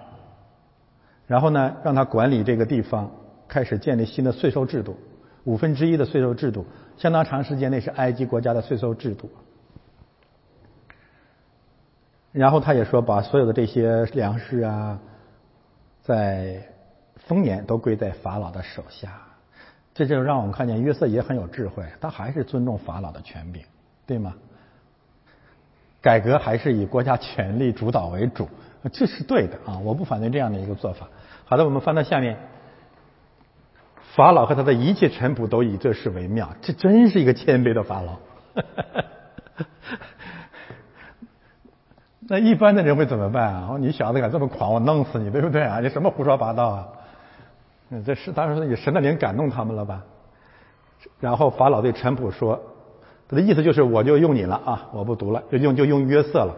[1.28, 3.12] 然后呢让他管理这个地方，
[3.46, 4.96] 开始建立新的税收制度，
[5.44, 6.66] 五分之一的税收制度，
[6.96, 9.30] 相当长时间内是埃及国家的税收制度。
[12.32, 14.98] 然后他也说，把所有的这些粮食啊，
[16.02, 16.60] 在
[17.14, 19.25] 丰年都归在法老的手下。
[19.96, 23.62] 这就让我们看见约瑟也很有智慧，他还是尊重法老的权柄，
[24.06, 24.34] 对吗？
[26.02, 28.46] 改革还是以国家权力主导为主，
[28.92, 29.78] 这是对的啊！
[29.78, 31.08] 我不反对这样的一个做法。
[31.46, 32.36] 好的，我们翻到下面，
[34.14, 38.18] 法老和他的一切臣仆都以这事为妙，这真是一个谦卑的法老。
[42.28, 43.76] 那一般的人会怎么办啊？
[43.80, 45.80] 你小子敢这么狂，我弄死你，对不对啊？
[45.80, 46.88] 你什么胡说八道啊？
[47.90, 50.04] 嗯，这是当时也神的灵感动他们了吧？
[51.20, 52.60] 然后法老对陈普说
[53.28, 56.56] ：“他的意思就是我就用你了啊，我不读了，就用就用约瑟了。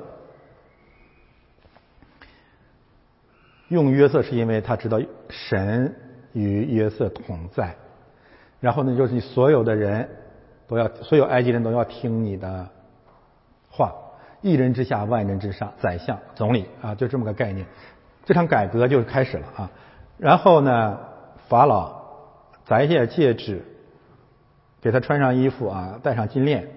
[3.69, 4.99] 用约瑟是因为他知道
[5.29, 5.95] 神
[6.33, 7.75] 与约瑟同在。
[8.61, 10.09] 然后呢，就是你所有的人
[10.67, 12.67] 都要，所有埃及人都要听你的
[13.69, 13.93] 话，
[14.41, 17.67] 一人之下，万人之上，宰相、总理啊，就这么个概念。
[18.25, 19.71] 这场改革就开始了啊。
[20.17, 21.01] 然后呢？”
[21.49, 21.93] 法老
[22.67, 23.65] 摘下戒指，
[24.81, 26.69] 给他穿上衣服啊，戴上金链，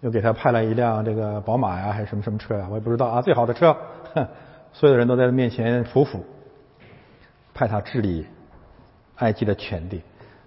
[0.00, 3.76] 又给他派了一辆这个宝马呀，还是什么什么车呀，我也不知道啊，最好的车，
[4.72, 6.20] 所有人都在他面前匍匐，
[7.54, 8.26] 派他治理
[9.16, 10.02] 埃及的全地。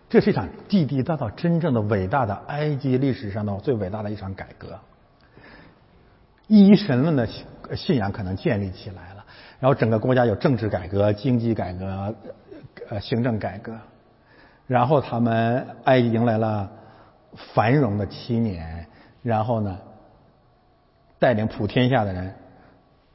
[0.08, 4.78] 这是一场地地道道、真正的伟大的埃及历史上的最伟大的一场改革。
[6.48, 7.46] 一神论的信
[7.76, 9.26] 信仰可能建立起来了，
[9.60, 12.14] 然后整个国家有政治改革、经济改革、
[12.92, 13.74] 呃行政改革，
[14.68, 16.70] 然后他们埃及迎来了
[17.54, 18.86] 繁荣的七年。
[19.24, 19.78] 然后呢，
[21.20, 22.34] 带领普天下的人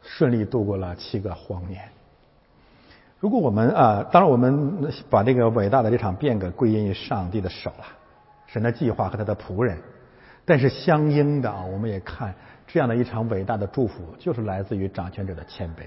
[0.01, 1.83] 顺利度过了七个荒年。
[3.19, 7.85] 如果我们啊，当然我们把这个伟大的这场变革归因于上帝的手了，
[8.47, 9.77] 神的计划和他的仆人。
[10.45, 12.33] 但是相应的啊，我们也看
[12.67, 15.83] 这样的一场伟大的祝福，就是来自于掌权者的谦卑，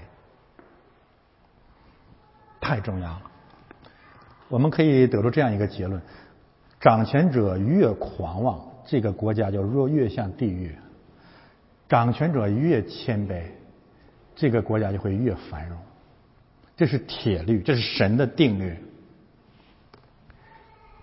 [2.60, 3.29] 太重要了。
[4.50, 6.02] 我们可以得出这样一个结论：
[6.80, 8.60] 掌权者越狂妄。
[8.84, 10.74] 这个国家就若越像地狱，
[11.88, 13.42] 掌权者越谦卑，
[14.34, 15.78] 这个国家就会越繁荣。
[16.76, 18.74] 这是铁律，这是神的定律。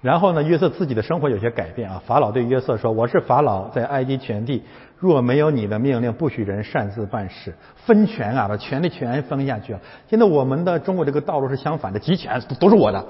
[0.02, 2.02] 然后呢，约瑟自己的生活有些改变啊。
[2.06, 4.64] 法老对约瑟说：“我是法老，在埃及全地，
[4.98, 7.54] 若没有你的命令，不许人擅自办事，
[7.86, 9.80] 分权啊，把权力全分下去了。
[10.10, 13.06] 现在我们的中国这个道路是相反的，集权都是我的，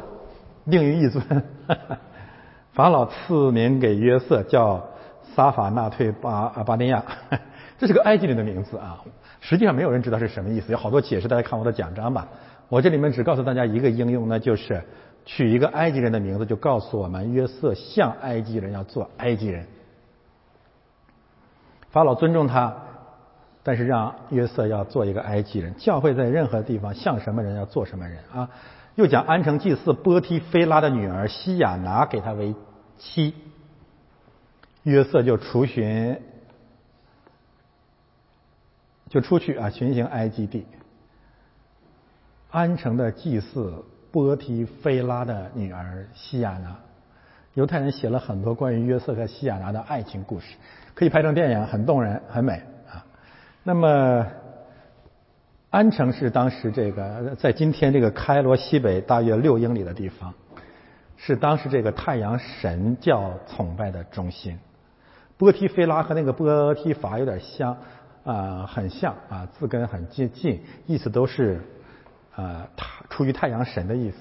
[0.67, 1.23] 命于一尊。”
[2.73, 4.87] 法老赐名给约瑟，叫
[5.35, 7.03] 撒法纳退巴巴尼亚，
[7.79, 9.03] 这是个埃及人的名字啊。
[9.39, 12.27] 实际上没有人知道是什么意思，有好多解释，大家看我的奖章吧。
[12.69, 14.83] 我这里面只告诉大家一个应用，那就是
[15.25, 19.65] 取一个埃及人的名字，就告诉我们约瑟像埃及人，要做埃及人。
[21.89, 22.75] 法老尊重他，
[23.63, 25.73] 但是让约瑟要做一个埃及人。
[25.77, 28.49] 教会在任何地方像什么人，要做什么人啊。
[28.97, 32.55] 又讲安城祭祀波提菲拉的女儿西亚拿给他为。
[32.97, 33.35] 妻，
[34.81, 36.19] 约瑟就出巡，
[39.07, 40.65] 就出去啊，巡行埃及地。
[42.49, 46.75] 安城的祭祀波提菲拉的女儿西亚拿，
[47.53, 50.55] 犹太人写了很多关于约瑟和西亚拿的爱情故事，
[50.95, 53.05] 可以拍成电影，很动人，很美啊。
[53.61, 54.25] 那么，
[55.69, 60.33] 安城是当时这个在今天这个开罗西北大约六英里的地方。
[61.19, 64.59] 是当时这个太阳神教崇拜的中心，
[65.35, 67.75] 波提菲拉和那个波提法有点像，
[68.23, 71.59] 啊，很像啊，字根很接近，意思都是，
[72.35, 74.17] 呃，他出于太阳神的意思。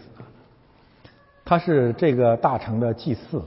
[1.44, 3.42] 他是这个大城的祭祀。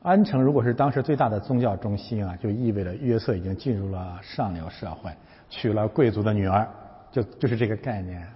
[0.00, 5.10] 安城如果是当时最大的宗教中心啊，就意味着约瑟已经进入了上流社会，
[5.48, 6.68] 娶了贵族的女儿，
[7.10, 8.26] 就就是这个概念。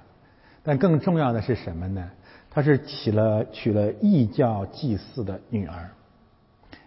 [0.63, 2.11] 但更重要的是什么呢？
[2.51, 5.89] 他是娶了娶了异教祭祀的女儿，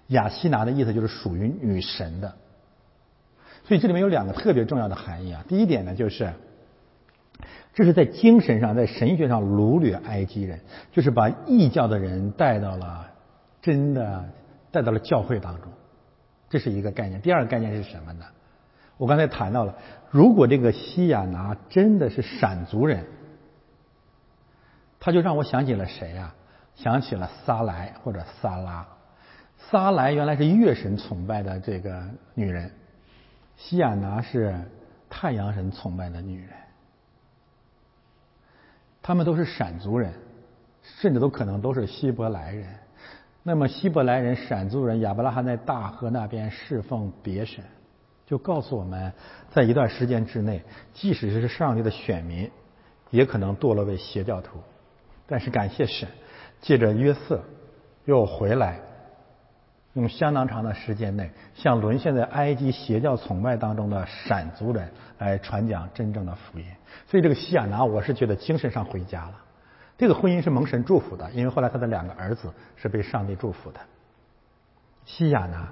[0.07, 2.35] 雅西拿的意思就是属于女神的，
[3.63, 5.43] 所以这里面有两个特别重要的含义啊。
[5.47, 6.33] 第一点呢，就是
[7.73, 10.59] 这是在精神上、在神学上掳掠埃及人，
[10.91, 13.09] 就是把异教的人带到了
[13.61, 14.29] 真的
[14.69, 15.71] 带到了教会当中，
[16.49, 17.21] 这是一个概念。
[17.21, 18.25] 第二个概念是什么呢？
[18.97, 19.75] 我刚才谈到了，
[20.09, 23.05] 如果这个西亚拿真的是闪族人。
[24.99, 26.33] 他就让我想起了谁呀？
[26.75, 28.87] 想起了撒莱或者撒拉。
[29.57, 32.71] 撒莱原来是月神崇拜的这个女人，
[33.57, 34.55] 西亚拿是
[35.09, 36.49] 太阳神崇拜的女人。
[39.01, 40.13] 他们都是闪族人，
[40.81, 42.73] 甚至都可能都是希伯来人。
[43.43, 47.63] 那么希伯来人、闪族人，亚伯拉罕在大河那边侍奉别神，
[48.33, 49.13] 就告诉我们，
[49.51, 52.49] 在一段时间之内，即使是上帝的选民，
[53.11, 54.57] 也可能堕落为邪教徒。
[55.27, 56.09] 但是感谢神，
[56.59, 57.43] 借着约瑟
[58.05, 58.79] 又回来，
[59.93, 66.65] 用相当长的时间内，向沦陷在埃及邪教崇拜当中的闪族人来传讲真正的福音。
[67.05, 69.35] 所以这个西亚拿，我是觉得精神上回家了。
[69.95, 73.79] 这个婚姻是蒙神祝福的，因为后来他的两个儿子是被上帝祝福的。
[75.05, 75.71] 西亚拿，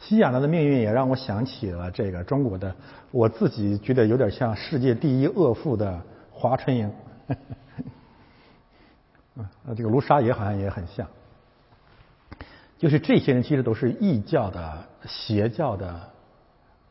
[0.00, 2.74] 西亚拿的命运也让我想起了这个中国的，
[3.10, 6.90] 我自己觉得有点像世界第一恶妇的华春莹。
[9.36, 9.46] 啊，
[9.76, 11.06] 这个卢沙也好像也很像，
[12.78, 16.10] 就是这些人其实都是异教的邪教的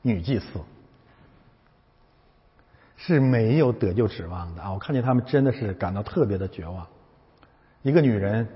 [0.01, 0.59] 女祭司，
[2.95, 4.71] 是没有得救指望的啊！
[4.71, 6.87] 我看见他们真的是感到特别的绝望。
[7.81, 8.47] 一个女人，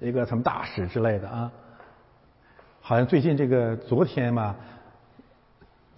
[0.00, 1.52] 一个什么大使之类的啊，
[2.88, 4.54] 好像最近这个昨天嘛，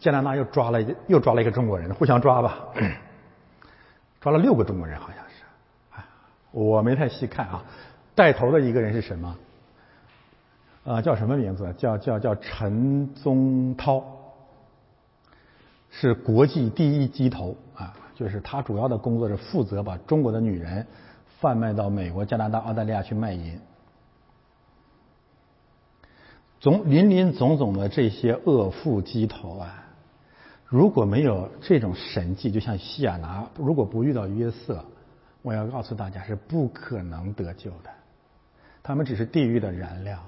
[0.00, 2.60] 加拿大又抓了又抓了一个中国人，互相抓吧，
[4.22, 6.02] 抓了六个中国人好像是。
[6.50, 7.62] 我没太细看啊，
[8.14, 9.36] 带头的一个人是什么？
[10.84, 11.70] 呃，叫什么名字？
[11.76, 14.02] 叫叫叫陈宗涛，
[15.90, 17.94] 是国际第一鸡头啊！
[18.14, 20.86] 就是他主要的工作是负责把中国的女人
[21.38, 23.60] 贩卖到美国、加拿大、澳大利亚去卖淫。
[26.60, 29.84] 总林林总总的这些恶妇鸡头啊，
[30.66, 34.84] 如果没有这种神迹，就像西亚拿，如果不遇到约瑟，
[35.42, 37.90] 我要告诉大家是不可能得救的。
[38.82, 40.18] 他们只是地狱的燃料。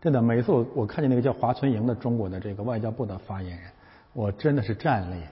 [0.00, 3.70] 真的，每次我我看见那个叫华春莹的中国的这个外交部的发言人，
[4.12, 5.22] 我真的是战栗。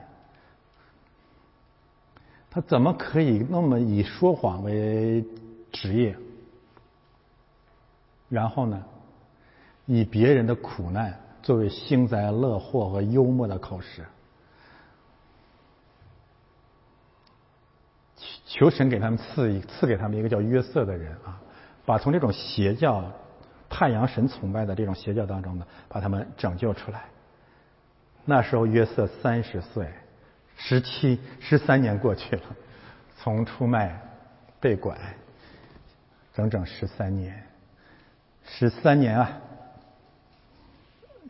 [2.50, 5.24] 他怎么可以那么以说谎为
[5.72, 6.14] 职业？
[8.28, 8.82] 然后呢？
[9.95, 14.07] 以别人的苦难作为幸灾乐祸和幽默的口实，
[18.47, 21.38] 求神给他们赐一赐给他们一个叫约瑟的人啊，
[21.84, 23.05] 把从这种邪教、
[23.68, 27.05] 太阳神崇拜的这种邪教当中呢，把他们拯救出来。
[28.24, 29.93] 那时候约瑟三十岁，
[30.57, 32.43] 十七十三年过去了，
[33.18, 34.01] 从出卖
[34.59, 34.97] 被拐，
[36.32, 37.47] 整整十三年，
[38.43, 39.41] 十三年啊！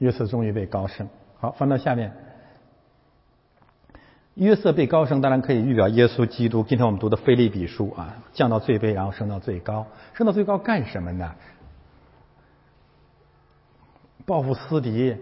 [0.02, 1.08] 约瑟终于被高升。
[1.38, 2.12] 好，翻到下面，
[4.34, 6.64] 约瑟被高升，当然可以预表耶稣基督。
[6.64, 9.86] 今天我们读的腓利比书啊，降到最卑，然后升到最高。
[10.14, 11.32] 升到最高干什么呢？
[14.26, 15.16] 报复私敌，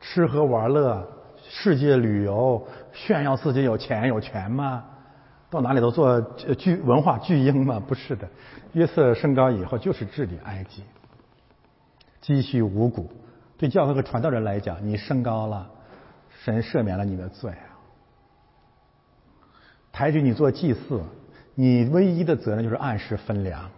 [0.00, 1.08] 吃喝玩乐，
[1.48, 4.84] 世界旅游，炫耀自己有钱有权吗？
[5.48, 6.20] 到哪里都做
[6.58, 7.80] 巨文化巨婴吗？
[7.86, 8.28] 不是的。
[8.72, 10.82] 约瑟升高以后，就是治理埃及，
[12.20, 13.08] 积蓄五谷。
[13.58, 15.68] 对教会和传道人来讲，你升高了，
[16.44, 17.52] 神赦免了你的罪。
[19.90, 21.02] 抬举你做祭祀，
[21.56, 23.68] 你唯一的责任就是按时分粮，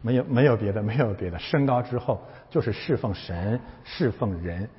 [0.00, 1.38] 没有没有别的，没有别的。
[1.40, 4.70] 升高之后就是侍奉神，侍奉人。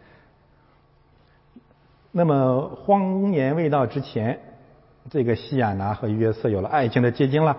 [2.13, 4.39] 那么荒年未到之前，
[5.09, 7.57] 这个西亚拿和约瑟有了爱情的结晶了。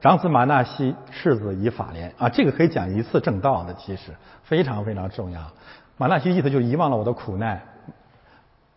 [0.00, 4.12] 长子马纳西，次子以法莲啊，这个可以讲一次正道的，其实
[4.44, 5.52] 非常非常重要。
[6.00, 7.60] 马纳西意思就是遗忘了我的苦难，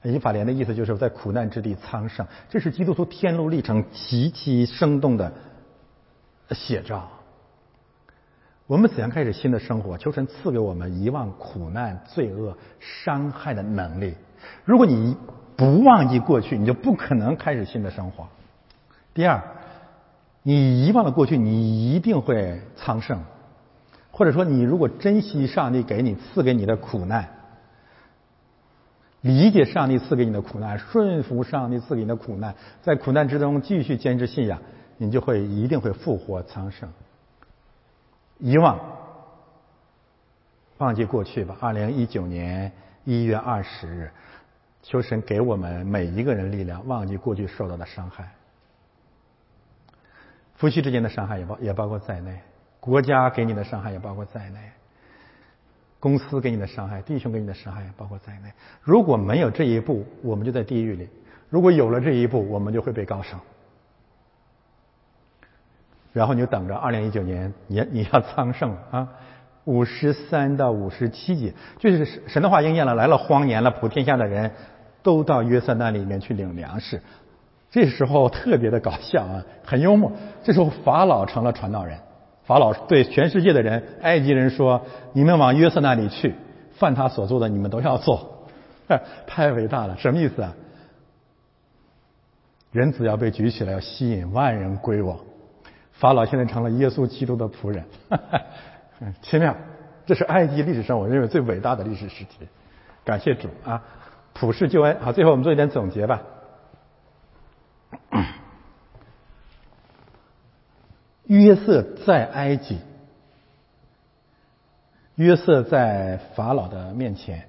[0.02, 5.32] 以法莲的意思就是在苦难之地苍生，这是基督徒天路历程极其生动的
[6.52, 7.08] 写照。
[8.68, 9.98] 我们怎样开始新的生活？
[9.98, 14.16] 求神赐给我们遗忘苦难、罪恶、伤害的能力。
[14.66, 15.16] 如果你
[15.56, 18.28] 不忘记过去，你就不可能开始新的生活。
[19.14, 19.42] 第二，
[20.42, 23.22] 你遗忘了过去，你一定会苍生。
[24.16, 27.28] 或者说，你如果珍惜上帝给你赐给你的苦难，
[29.22, 32.54] 理解上帝赐给你的苦难，顺服上帝赐给你的苦难，
[32.84, 34.62] 在苦难之中继续坚持信仰，
[34.98, 36.88] 你就会一定会复活苍生。
[38.38, 38.80] 遗忘，
[40.78, 41.58] 忘记过去吧。
[41.60, 42.72] 二零一九年
[43.06, 44.12] 一月二十日，
[44.84, 48.32] 求神给我们每一个人力量，忘记过去受到的伤害，
[50.54, 52.40] 夫妻之间的伤害也包也包括在内。
[52.84, 54.60] 国家给你的伤害也包括在内，
[56.02, 58.52] 公司给你的伤害，弟兄给你的伤害也包括在内。
[58.82, 61.06] 如果没有这一步，我们就在地狱里；
[61.50, 63.40] 如果有了这一步，我们就会被高升。
[66.12, 69.08] 然后你就等着，二零一九年你你要昌盛啊！
[69.64, 74.52] 五十三到五十七节，就是神的话应验了，来了荒年了，普天下的人
[75.04, 77.02] 都到约瑟那里面去领粮食。
[77.72, 80.12] 这时候特别的搞笑啊，很幽默。
[80.44, 81.98] 这时候法老成了传道人。
[82.46, 86.36] 法老对全世界的人，埃及人说：“你们往约瑟那里去，
[86.74, 88.46] 犯他所做的，你们都要做。
[89.26, 90.54] ”太伟大了，什么意思啊？
[92.72, 95.24] 人子要被举起来，要吸引万人归我。
[95.94, 97.86] 法老现在成了耶稣基督的仆人，
[99.22, 99.56] 奇妙！
[100.06, 102.48] 这是埃及历史上我认为最伟大的历史时期。
[103.06, 103.82] 感谢主啊，
[104.34, 104.98] 普世救恩。
[105.00, 106.22] 好，最后我们做一点总结吧。
[111.26, 112.80] 约瑟在埃及，
[115.16, 117.48] 约瑟在法老的面前，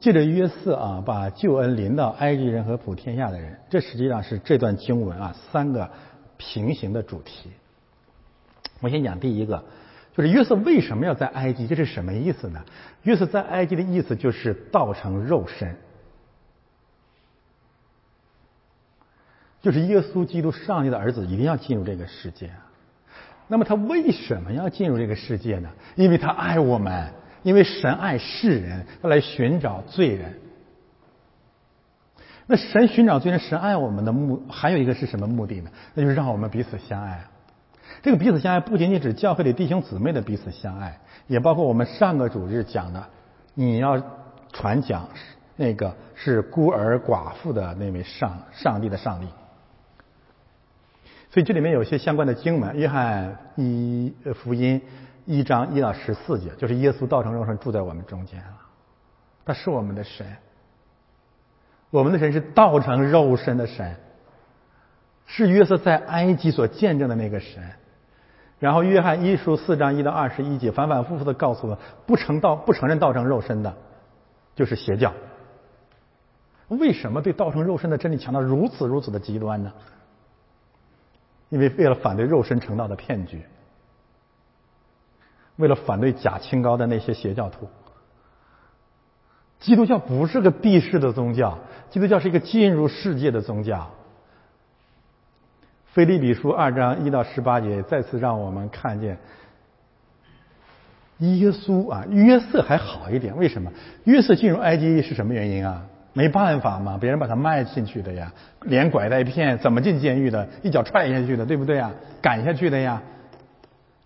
[0.00, 3.58] 借着约瑟啊，把救恩临到埃及人和普天下的人。
[3.68, 5.90] 这实际上是这段经文啊三个
[6.36, 7.50] 平行的主题。
[8.80, 9.64] 我先讲第一个，
[10.16, 11.66] 就是约瑟为什么要在埃及？
[11.66, 12.64] 这是什么意思呢？
[13.02, 15.76] 约瑟在埃及的意思就是道成肉身。
[19.64, 22.50] 就是耶稣基督上帝的儿子一定要进入这个世界，
[23.48, 25.70] 那么他为什么要进入这个世界呢？
[25.94, 27.10] 因为他爱我们，
[27.42, 30.34] 因为神爱世人，他来寻找罪人。
[32.46, 35.70] 那神寻找罪人，神爱我们的目还有一个是什么目的呢？
[35.94, 37.24] 那就是让我们彼此相爱。
[38.02, 43.02] 这个彼此相爱不仅仅指教会里弟兄姊妹的彼此相爱，也包括我们上个主日讲的，
[43.54, 43.98] 你要
[44.52, 45.08] 传讲
[45.56, 49.26] 那个是孤儿寡妇的那位上上帝的上帝。
[51.34, 54.80] 所以这里面有些相关的经文，约翰一福音
[55.24, 58.52] 一章一到十四节，就是耶稣道成肉身住在我们中间了，
[59.44, 60.24] 他是我们的神，
[61.90, 63.96] 我们的神是道成肉身的神。
[65.26, 67.64] 是约瑟在埃及所见证的那个神，
[68.60, 73.74] 然后约翰一书四章一到二十一节反反复复的告诉我，不承道不承认道成肉身的，
[74.54, 75.12] 就是邪教。
[76.68, 79.72] 为什么对道成肉身的真理强调如此如此的极端呢？
[81.48, 83.42] 因为为了反对肉身成道的骗局，
[85.56, 87.68] 为了反对假清高的那些邪教徒，
[89.60, 91.58] 基督教不是个避世的宗教，
[91.90, 93.90] 基督教是一个进入世界的宗教。
[95.92, 99.16] 腓立比书二章一到十八节再次让我们看见，
[101.18, 103.70] 耶稣啊，约瑟还好一点，为什么？
[104.02, 105.86] 约瑟进入埃及是什么原因啊？
[106.14, 108.32] 没办法嘛，别人把他卖进去的呀，
[108.62, 110.48] 连拐带骗，怎么进监狱的？
[110.62, 111.92] 一脚踹下去的，对不对啊？
[112.22, 113.02] 赶下去的呀。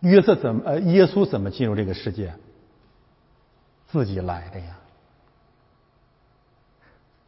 [0.01, 2.33] 约瑟怎么呃，耶稣怎么进入这个世界？
[3.89, 4.77] 自己来的呀。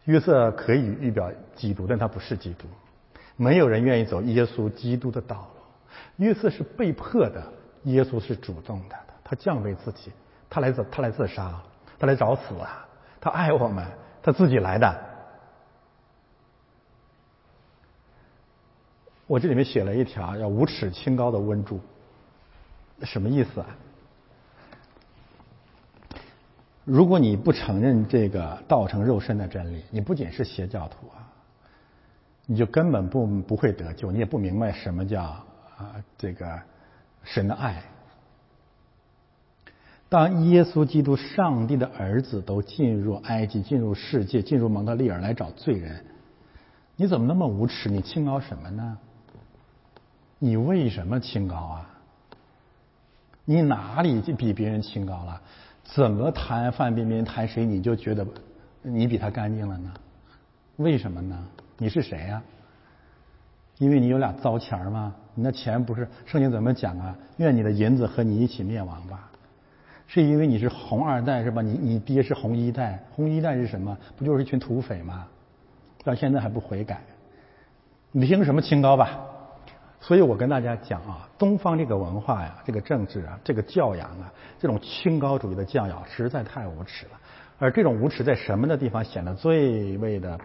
[0.07, 2.67] 约瑟可以预表基督，但他不是基督。
[3.37, 7.43] 没有人愿意走耶稣基督的道路，约瑟是被迫的，
[7.85, 10.11] 耶稣是主动的，他降为自己，
[10.49, 11.61] 他来自他来自杀，
[11.99, 12.87] 他来找死啊！
[13.21, 13.87] 他爱我们，
[14.23, 15.11] 他自己来的。
[19.27, 21.81] 我这里面写了一条要无耻清高的温注，
[23.03, 23.67] 什么意思啊？
[26.85, 31.23] 如果你不承认这个道成肉身的真理，你不仅是邪教徒啊！
[32.47, 36.61] 你就根本不不会得救，你也不明白什么叫啊这个
[37.23, 37.81] 神的爱。
[40.11, 46.05] 当耶稣基督上帝的儿子都进入埃及、进入世界、进入蒙特利尔来找罪人，
[46.97, 47.89] 你怎么那么无耻？
[47.89, 48.99] 你清高什么呢？
[50.41, 51.89] 你为什么清高啊？
[53.45, 55.41] 你哪里就比别人清高了？
[55.85, 58.27] 怎么谈范冰冰谈谁你就觉得
[58.83, 59.95] 你比他干净了呢？
[60.77, 61.39] 为什么呢？
[61.79, 62.43] 你是谁呀？
[63.79, 65.15] 因为你有俩糟钱吗？
[65.37, 67.17] 你那钱不是圣经怎么讲啊？
[67.37, 69.30] 愿你的银子和你一起灭亡吧。
[70.13, 71.63] 是因为你是红二代是吧？
[71.63, 73.97] 你你爹是红一代，红一代是什么？
[74.17, 75.29] 不就是一群土匪吗？
[76.03, 77.01] 到现在还不悔改，
[78.11, 79.21] 你凭什么清高吧？
[80.01, 87.13] 所以我跟大家讲啊，东方这个文化呀，这个政治啊，这个教养啊，这种清高主义的教养实在太无耻了。
[87.61, 90.37] 而这种无耻在什么的地方显得最为的？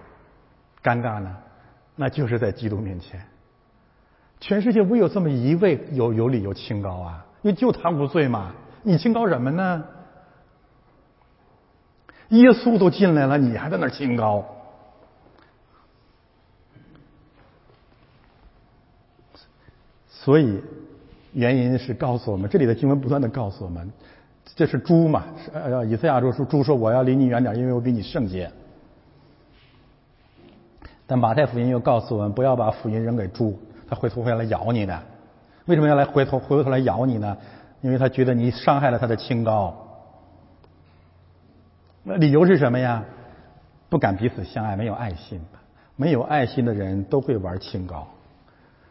[0.83, 1.35] 尴尬呢，
[1.95, 3.19] 那就是在基督面前，
[4.39, 8.53] 全世界唯有这么一位有有理由清高啊，因为就他无罪嘛，
[8.87, 9.83] 你清高什么呢？
[12.29, 14.45] 耶稣都进来了，你还在那清高？
[20.07, 20.61] 所以
[21.33, 23.91] 原因是告诉我们，这里的经文不断的告诉我们，
[24.55, 25.23] 这是猪嘛？
[25.51, 28.51] 呃，以赛亚说说猪说我要离你远点，因为我比你圣洁。
[31.07, 33.59] 但马太福音又告诉我们，不要把福音扔给猪，
[33.89, 35.03] 它回头会来咬你的。
[35.65, 37.35] 为什么要来回头回过头来咬你呢？
[37.85, 39.77] 因为他觉得你伤害了他的清高。
[42.01, 43.03] 那理由是什么呀？
[43.89, 45.39] 不敢彼此相爱，没有爱心。
[45.95, 48.07] 没有爱心的人都会玩清高。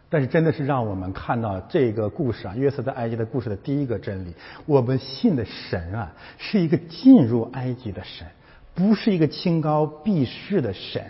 [0.09, 4.33] 但是真的是让我们看到这个故事啊，约瑟在埃及的故事的第一个真理：
[4.65, 8.25] 我们信的神啊，是一个进入埃及的神，
[8.77, 11.05] 不是一个清高避世的神。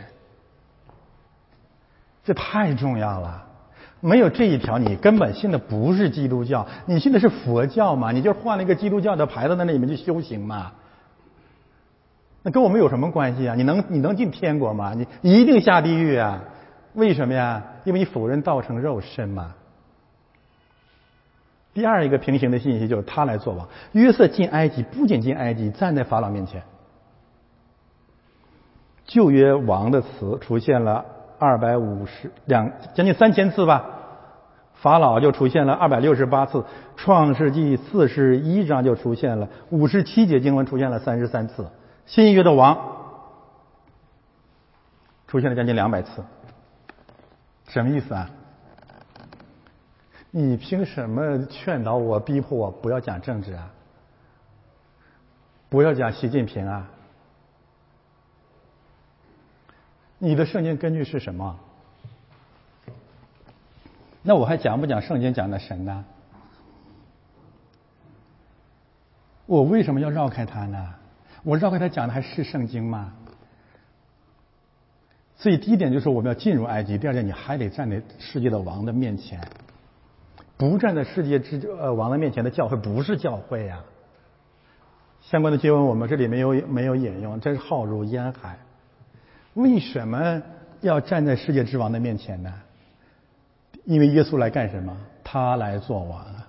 [2.24, 3.46] 这太重要了，
[4.06, 8.12] 没有这一条，你根本信的不是基督教，你信的是佛教嘛？
[8.12, 10.72] 你就换了一个基督教的牌子在那里面去修行嘛？
[12.42, 13.54] 那跟我们有什么关系啊？
[13.54, 14.92] 你能你能进天国吗？
[15.22, 16.44] 你一定下地狱啊？
[16.92, 17.64] 为什么呀？
[17.84, 19.54] 因为你否认道成肉身嘛。
[21.72, 23.66] 第二一个平行的信息就是他来做王。
[23.92, 26.62] 约瑟进埃及，不仅进埃及，站在法老面前，
[29.06, 31.06] 旧约王的词出现了。
[31.38, 33.84] 二百五十两将近三千次吧，
[34.74, 36.64] 法老就出现了二百六十八次，
[36.96, 41.66] 创世纪四十一章就出现了五十七节经文出现了三十三次，
[42.06, 42.78] 新约的王
[45.26, 46.22] 出现了将近两百次，
[47.68, 48.30] 什么意思啊？
[50.30, 53.70] 你凭什么劝导我、逼迫我不要讲政治啊？
[55.68, 56.88] 不要讲习近平啊？
[60.18, 61.58] 你的圣经根据是什么？
[64.22, 66.04] 那我还讲不讲圣经讲的神呢？
[69.46, 70.94] 我为什么要绕开他呢？
[71.42, 73.12] 我绕开他讲的还是圣经吗？
[75.36, 79.46] 所以第一点就是我们要进入埃及，第二点你还得站在世界的王的面前。
[80.56, 83.84] 不站在世界之呃王的面前的教会不是教会呀。
[85.20, 88.58] 相关的经文我们这里没有没有引用，真是浩如烟海。
[89.54, 90.42] 为什么
[90.80, 92.52] 要站在世界之王的面前呢？
[93.84, 94.96] 因为耶稣来干什么？
[95.22, 96.48] 他来做王啊。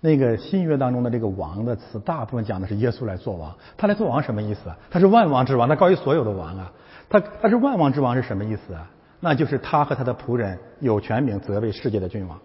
[0.00, 3.52] 那个新约当中的这个“王”的词，大部分讲的是耶稣来做王。
[3.76, 4.78] 他来做王什么意思啊？
[4.90, 6.72] 他是万王之王，他高于所有的王啊。
[7.08, 8.88] 他他是万王之王是什么意思啊？
[9.18, 12.38] 那就是他和他的仆人有权柄责备世界的君王。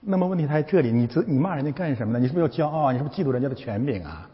[0.00, 2.18] 那么问题在这里，你责你骂人家干什么呢？
[2.18, 2.92] 你是不是要骄傲啊？
[2.92, 4.28] 你是不是嫉妒人家的权柄啊？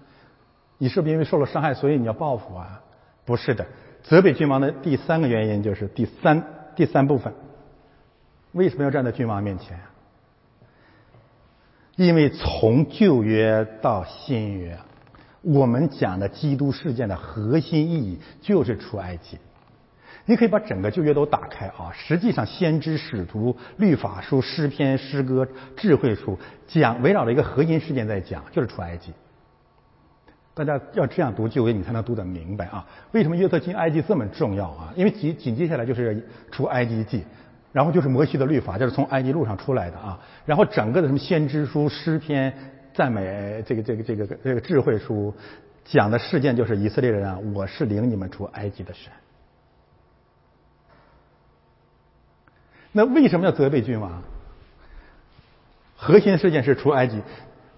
[0.79, 2.81] 你是不是因为受了伤害，所以你要报复啊？
[3.25, 3.67] 不是的，
[4.03, 6.43] 责备君王的第三个原因就是第三
[6.75, 7.35] 第三部分。
[8.53, 9.79] 为什么要站在君王面前？
[11.97, 14.79] 因为从旧约到新约，
[15.43, 19.37] 我们讲的基督事件的核心意义就是出埃及。
[20.25, 29.13] 你可以把整个旧约都打开啊，实际上先知、使徒、律法书、诗篇、诗歌、智慧书讲围绕着一个核心事件在讲，就是出埃及。
[30.59, 32.85] 大家要这样读旧约，你才能读得明白啊。
[33.13, 34.93] 为什么约瑟进埃及这么重要啊？
[34.97, 37.25] 因为紧紧接下来就是出埃及记。
[37.71, 40.19] 然后就是摩西的律法，就是从埃及路上出来的啊。
[40.47, 42.53] 然后整个的什么先知书、诗篇、
[42.95, 45.35] 赞美这个这个这个这个智慧书，
[45.85, 49.13] 讲的事件就是以色列人啊，我是领你们出埃及的神。
[52.91, 54.23] 那为什么要责备君王？
[55.95, 57.21] 核心事件是出埃及，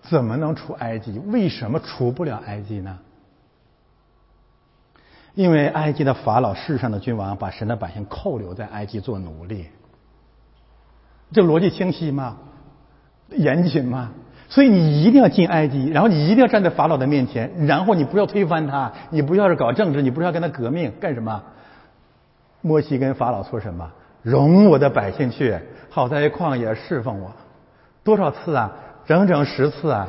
[0.02, 1.18] 怎么能出埃及？
[1.18, 2.98] 为什么出不了埃及呢？
[5.34, 9.68] 因为埃及的法老世上的君王把神的百姓扣留在埃及做奴隶。
[11.32, 12.38] 这逻辑清晰吗？
[13.28, 14.12] 严谨吗？
[14.48, 21.40] 所以你一定要进埃及，然后你一定要站在法老的面前，然后你不要推翻他，你不要是搞政治，你不是要跟他革命干什么？
[22.60, 23.88] 摩西跟法老说什么？
[24.22, 25.56] 容我的百姓去，
[25.88, 27.30] 好在旷野侍奉我。
[28.02, 28.72] 多少次啊？
[29.10, 30.08] 整整十次啊！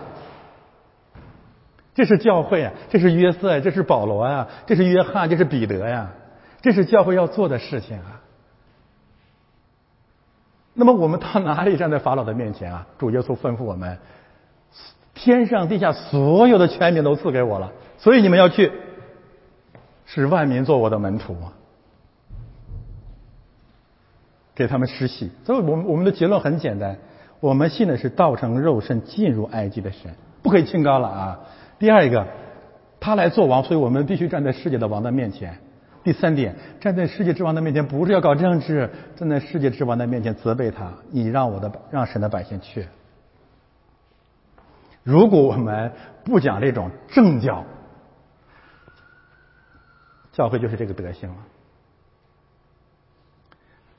[1.95, 6.11] 这是教会啊，这是约瑟，这是保罗呀，这是约翰，这是彼得呀，
[6.61, 8.21] 这是教会要做的事情啊。
[10.75, 12.85] 那么我们到哪里站在法老的面前啊？
[12.99, 13.97] 主耶稣吩咐我们：
[15.15, 18.71] 天上地下所有的权柄都赐给我了，所以你们要去，
[20.05, 21.35] 使万民做我的门徒，
[24.53, 25.31] 给他们施洗。
[25.43, 26.99] 所以，我们我们的结论很简单：
[27.41, 31.39] 我们信的是道成肉身进入埃及的神，不可以清高了啊！
[31.79, 32.27] 第二一个，
[32.99, 35.57] 他来做王，所以我们必须站在世界的王的面前。
[36.03, 42.87] 第三点，站在世界之王的面前，不是要搞政治，站在世界之王的面前责备他，你让我的让神的百姓去。
[45.03, 45.91] 如果我们
[46.23, 47.65] 不讲这种正教，
[50.31, 51.35] 教会就是这个德行了。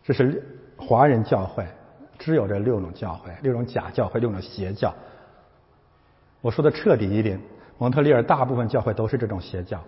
[0.04, 0.44] 这是
[0.76, 1.66] 华人教会，
[2.24, 4.94] 只有这六种教会，六种假教会，六种邪教。
[6.40, 7.40] 我说的彻底一点，
[7.78, 9.82] 蒙特利尔大部分教会都是这种邪教。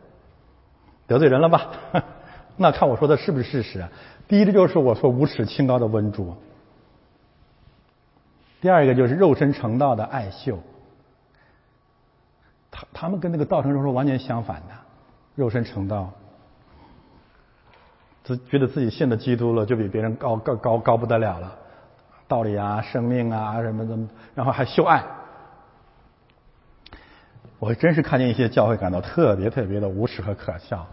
[1.06, 1.70] 得罪人了吧？
[2.56, 3.86] 那看我说的是不是事实？
[4.27, 6.35] 第一个就是我说无耻清高的温主，
[8.61, 10.59] 第二个就是肉身成道的爱秀。
[12.70, 14.74] 他他们跟那个道成肉身完全相反的，
[15.36, 16.11] 肉身成道，
[18.24, 21.56] 自觉得自己信了基督了，就比别人高高高高不得了了，
[22.26, 23.96] 道理啊、生命啊什么的，
[24.34, 25.02] 然后还秀爱。
[27.59, 30.86] 我真是看见一些教会感到特别特别的无耻和可笑，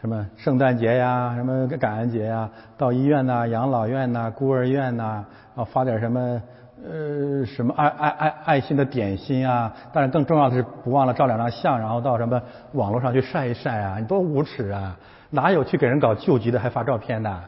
[0.00, 2.48] 什么圣诞节呀，什么感恩节呀，
[2.78, 5.24] 到医院呐、养老院呐、孤儿院呐，
[5.54, 6.42] 啊发点什么
[6.82, 12.40] 呃什么爱爱爱爱心的点心啊，但是更重要的是不忘了照两张相，然后到什么
[12.72, 14.96] 网络上去晒一晒啊，你多无耻啊！
[15.28, 17.38] 哪有去给人搞救急的还发照片的？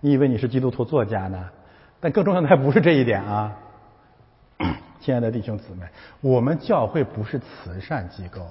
[0.00, 1.48] 你以为你是基督徒作家呢？
[2.00, 3.56] 但更重要的还不是这一点啊！
[5.00, 5.86] 亲爱的弟兄姊妹，
[6.20, 8.46] 我们教会不是慈善机构。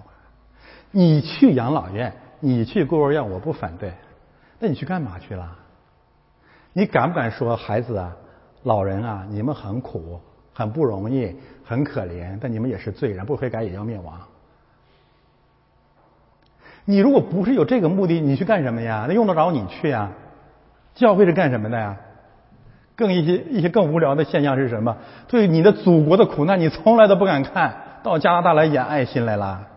[0.92, 3.92] 你去养老院，你去孤儿院，我不反对。
[4.60, 5.56] 那你去干嘛去了？
[6.74, 8.16] 你敢不敢说孩子啊、
[8.64, 10.20] 老人啊，你们很苦、
[10.54, 14.20] 很不容易、很可怜，但你们也是罪人，不悔改也要灭亡。
[16.86, 19.06] 你如果不是有这个目的，你去干什么呀？
[19.08, 20.12] 那用得着你去呀？
[20.96, 21.98] 教会是干什么的呀？
[23.00, 24.98] 更一些一些更无聊的现象是什么？
[25.30, 29.68] 对你的祖国的苦难，你从来都不敢看到加拿大来演爱心来了。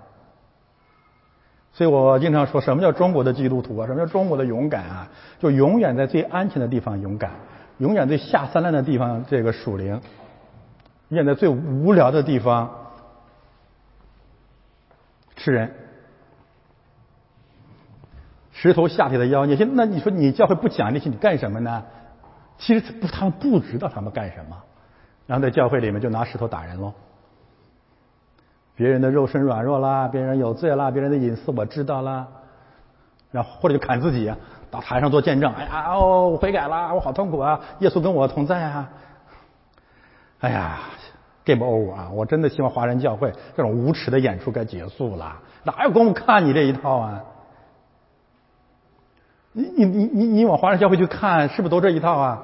[1.72, 3.86] 所以我经常说什么叫中国的基督徒啊？
[3.86, 5.08] 什么叫中国的勇敢啊？
[5.38, 7.30] 就永远在最安全的地方勇敢，
[7.78, 10.00] 永远最下三滥的地方这个属灵，
[11.10, 12.70] 永远在最无聊的地方
[15.36, 15.70] 吃人。
[18.52, 21.84] 石头下铁的妖孽，现那你说你教会不讲这些，你干什么呢？
[22.58, 24.56] 其实不，他们不知道他们干什么，
[25.26, 26.92] 然后在教会里面就拿石头打人喽。
[28.74, 32.26] 别人的肉身软弱啦，别人有罪啦，别人的隐私我知道啦，
[33.30, 34.32] 然后或者就砍自己，
[34.70, 35.52] 到台上做见证。
[35.52, 38.88] 哎呀，哦，我悔改啦，我好痛苦啊，耶稣跟我同在啊。
[40.40, 40.80] 哎呀
[41.44, 42.10] ，game over 啊！
[42.12, 47.22] 我真的希望华人教会这种无耻的演出该结束了，哪有功夫看你这一套啊？
[49.52, 52.42] 你你你你你往华人教会去看，是不是都这一套啊？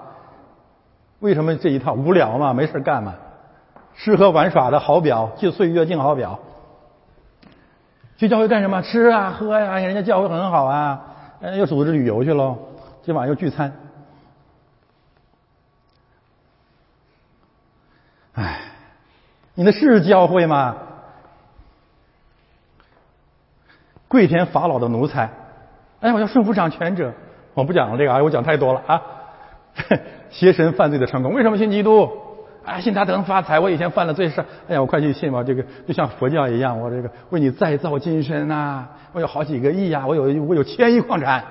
[1.20, 2.52] 为什么这一套无聊嘛？
[2.52, 3.14] 没事干嘛？
[3.97, 6.39] 吃喝玩耍的好表，敬岁月静好表。
[8.16, 8.82] 去教会干什么？
[8.82, 11.01] 吃啊喝呀，人家教会很好啊，
[11.56, 12.59] 又组织旅游去喽，
[13.02, 13.72] 今晚又聚餐。
[18.35, 18.60] 哎，
[19.55, 20.76] 你那是教会吗？
[24.06, 25.30] 跪舔法老的奴才。
[26.01, 27.12] 哎，我要顺服掌权者，
[27.55, 29.03] 我不讲了这个啊，我讲太多了啊。
[30.31, 32.11] 邪神犯罪的成功，为什么信基督？
[32.65, 33.59] 啊，信他能发财。
[33.59, 35.43] 我以前犯了罪是，哎呀，我快去信吧。
[35.43, 41.43] 这个就像佛教一样，我这个为你再造金身呐，我有好几个亿呀，我有我有千亿矿产。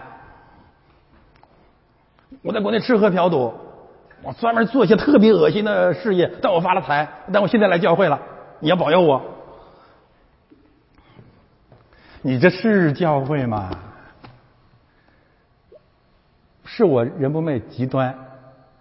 [2.43, 3.53] 我在国内吃喝嫖赌，
[4.21, 8.19] 我专门做一些特别恶心的事业，但我发了财，但我现在来教会了，
[8.59, 9.21] 你要保佑我。
[12.21, 13.71] 你这是教会吗？
[16.77, 18.15] 是我人不媚极端，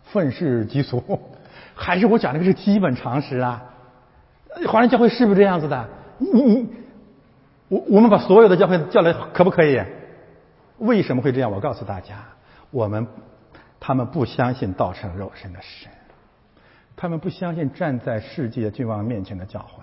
[0.05, 1.19] 愤世嫉俗，
[1.75, 3.65] 还是我讲这个是基本常识啊？
[4.69, 5.89] 华人教会是不是这样子的？
[6.19, 6.69] 你你
[7.69, 9.83] 我我们把所有的教会叫来可不可以？
[10.77, 11.51] 为什么会这样？
[11.51, 12.17] 我告诉大家，
[12.71, 13.07] 我们
[13.81, 15.91] 他们不相信道成肉身的神，
[16.97, 19.83] 他们不相信站在世界君王面前的教会，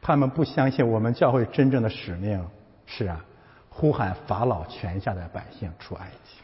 [0.00, 2.42] 他们不相信我们教会真正的使命
[2.86, 3.22] 是啊，
[3.68, 6.41] 呼喊法老权下的百姓出埃及。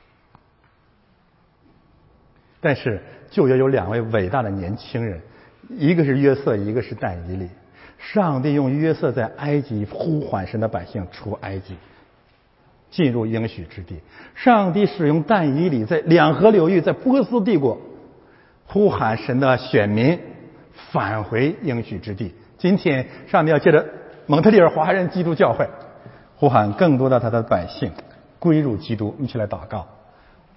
[2.61, 5.21] 但是旧约有两位伟大的年轻人，
[5.69, 7.49] 一个是约瑟，一个是但以理。
[7.99, 11.77] 上帝用约瑟在埃及呼唤神的百姓出埃及，
[12.91, 14.01] 进入应许之地。
[14.35, 17.81] 上帝使用但以理在两河流域，在波斯帝国
[18.67, 20.19] 呼喊神的选民
[20.93, 22.33] 返回应许之地。
[22.57, 23.85] 今天上帝要借着
[24.27, 25.69] 蒙特利尔华人基督教会
[26.37, 27.91] 呼喊更多的他的百姓
[28.39, 29.17] 归入基督。
[29.19, 29.98] 一起来祷告。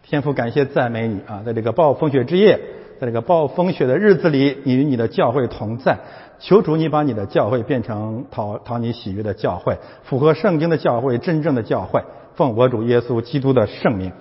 [0.03, 1.41] 天父，感谢赞美你啊！
[1.45, 2.59] 在这个暴风雪之夜，
[2.99, 5.97] 在这个暴风雪的日子里，你与你的教会同在。
[6.39, 12.01] 求主，你把你的教会变成讨讨你喜悦的教会，符合圣经的教会，真正的教会。
[12.33, 14.11] 奉我主耶稣基督的圣名。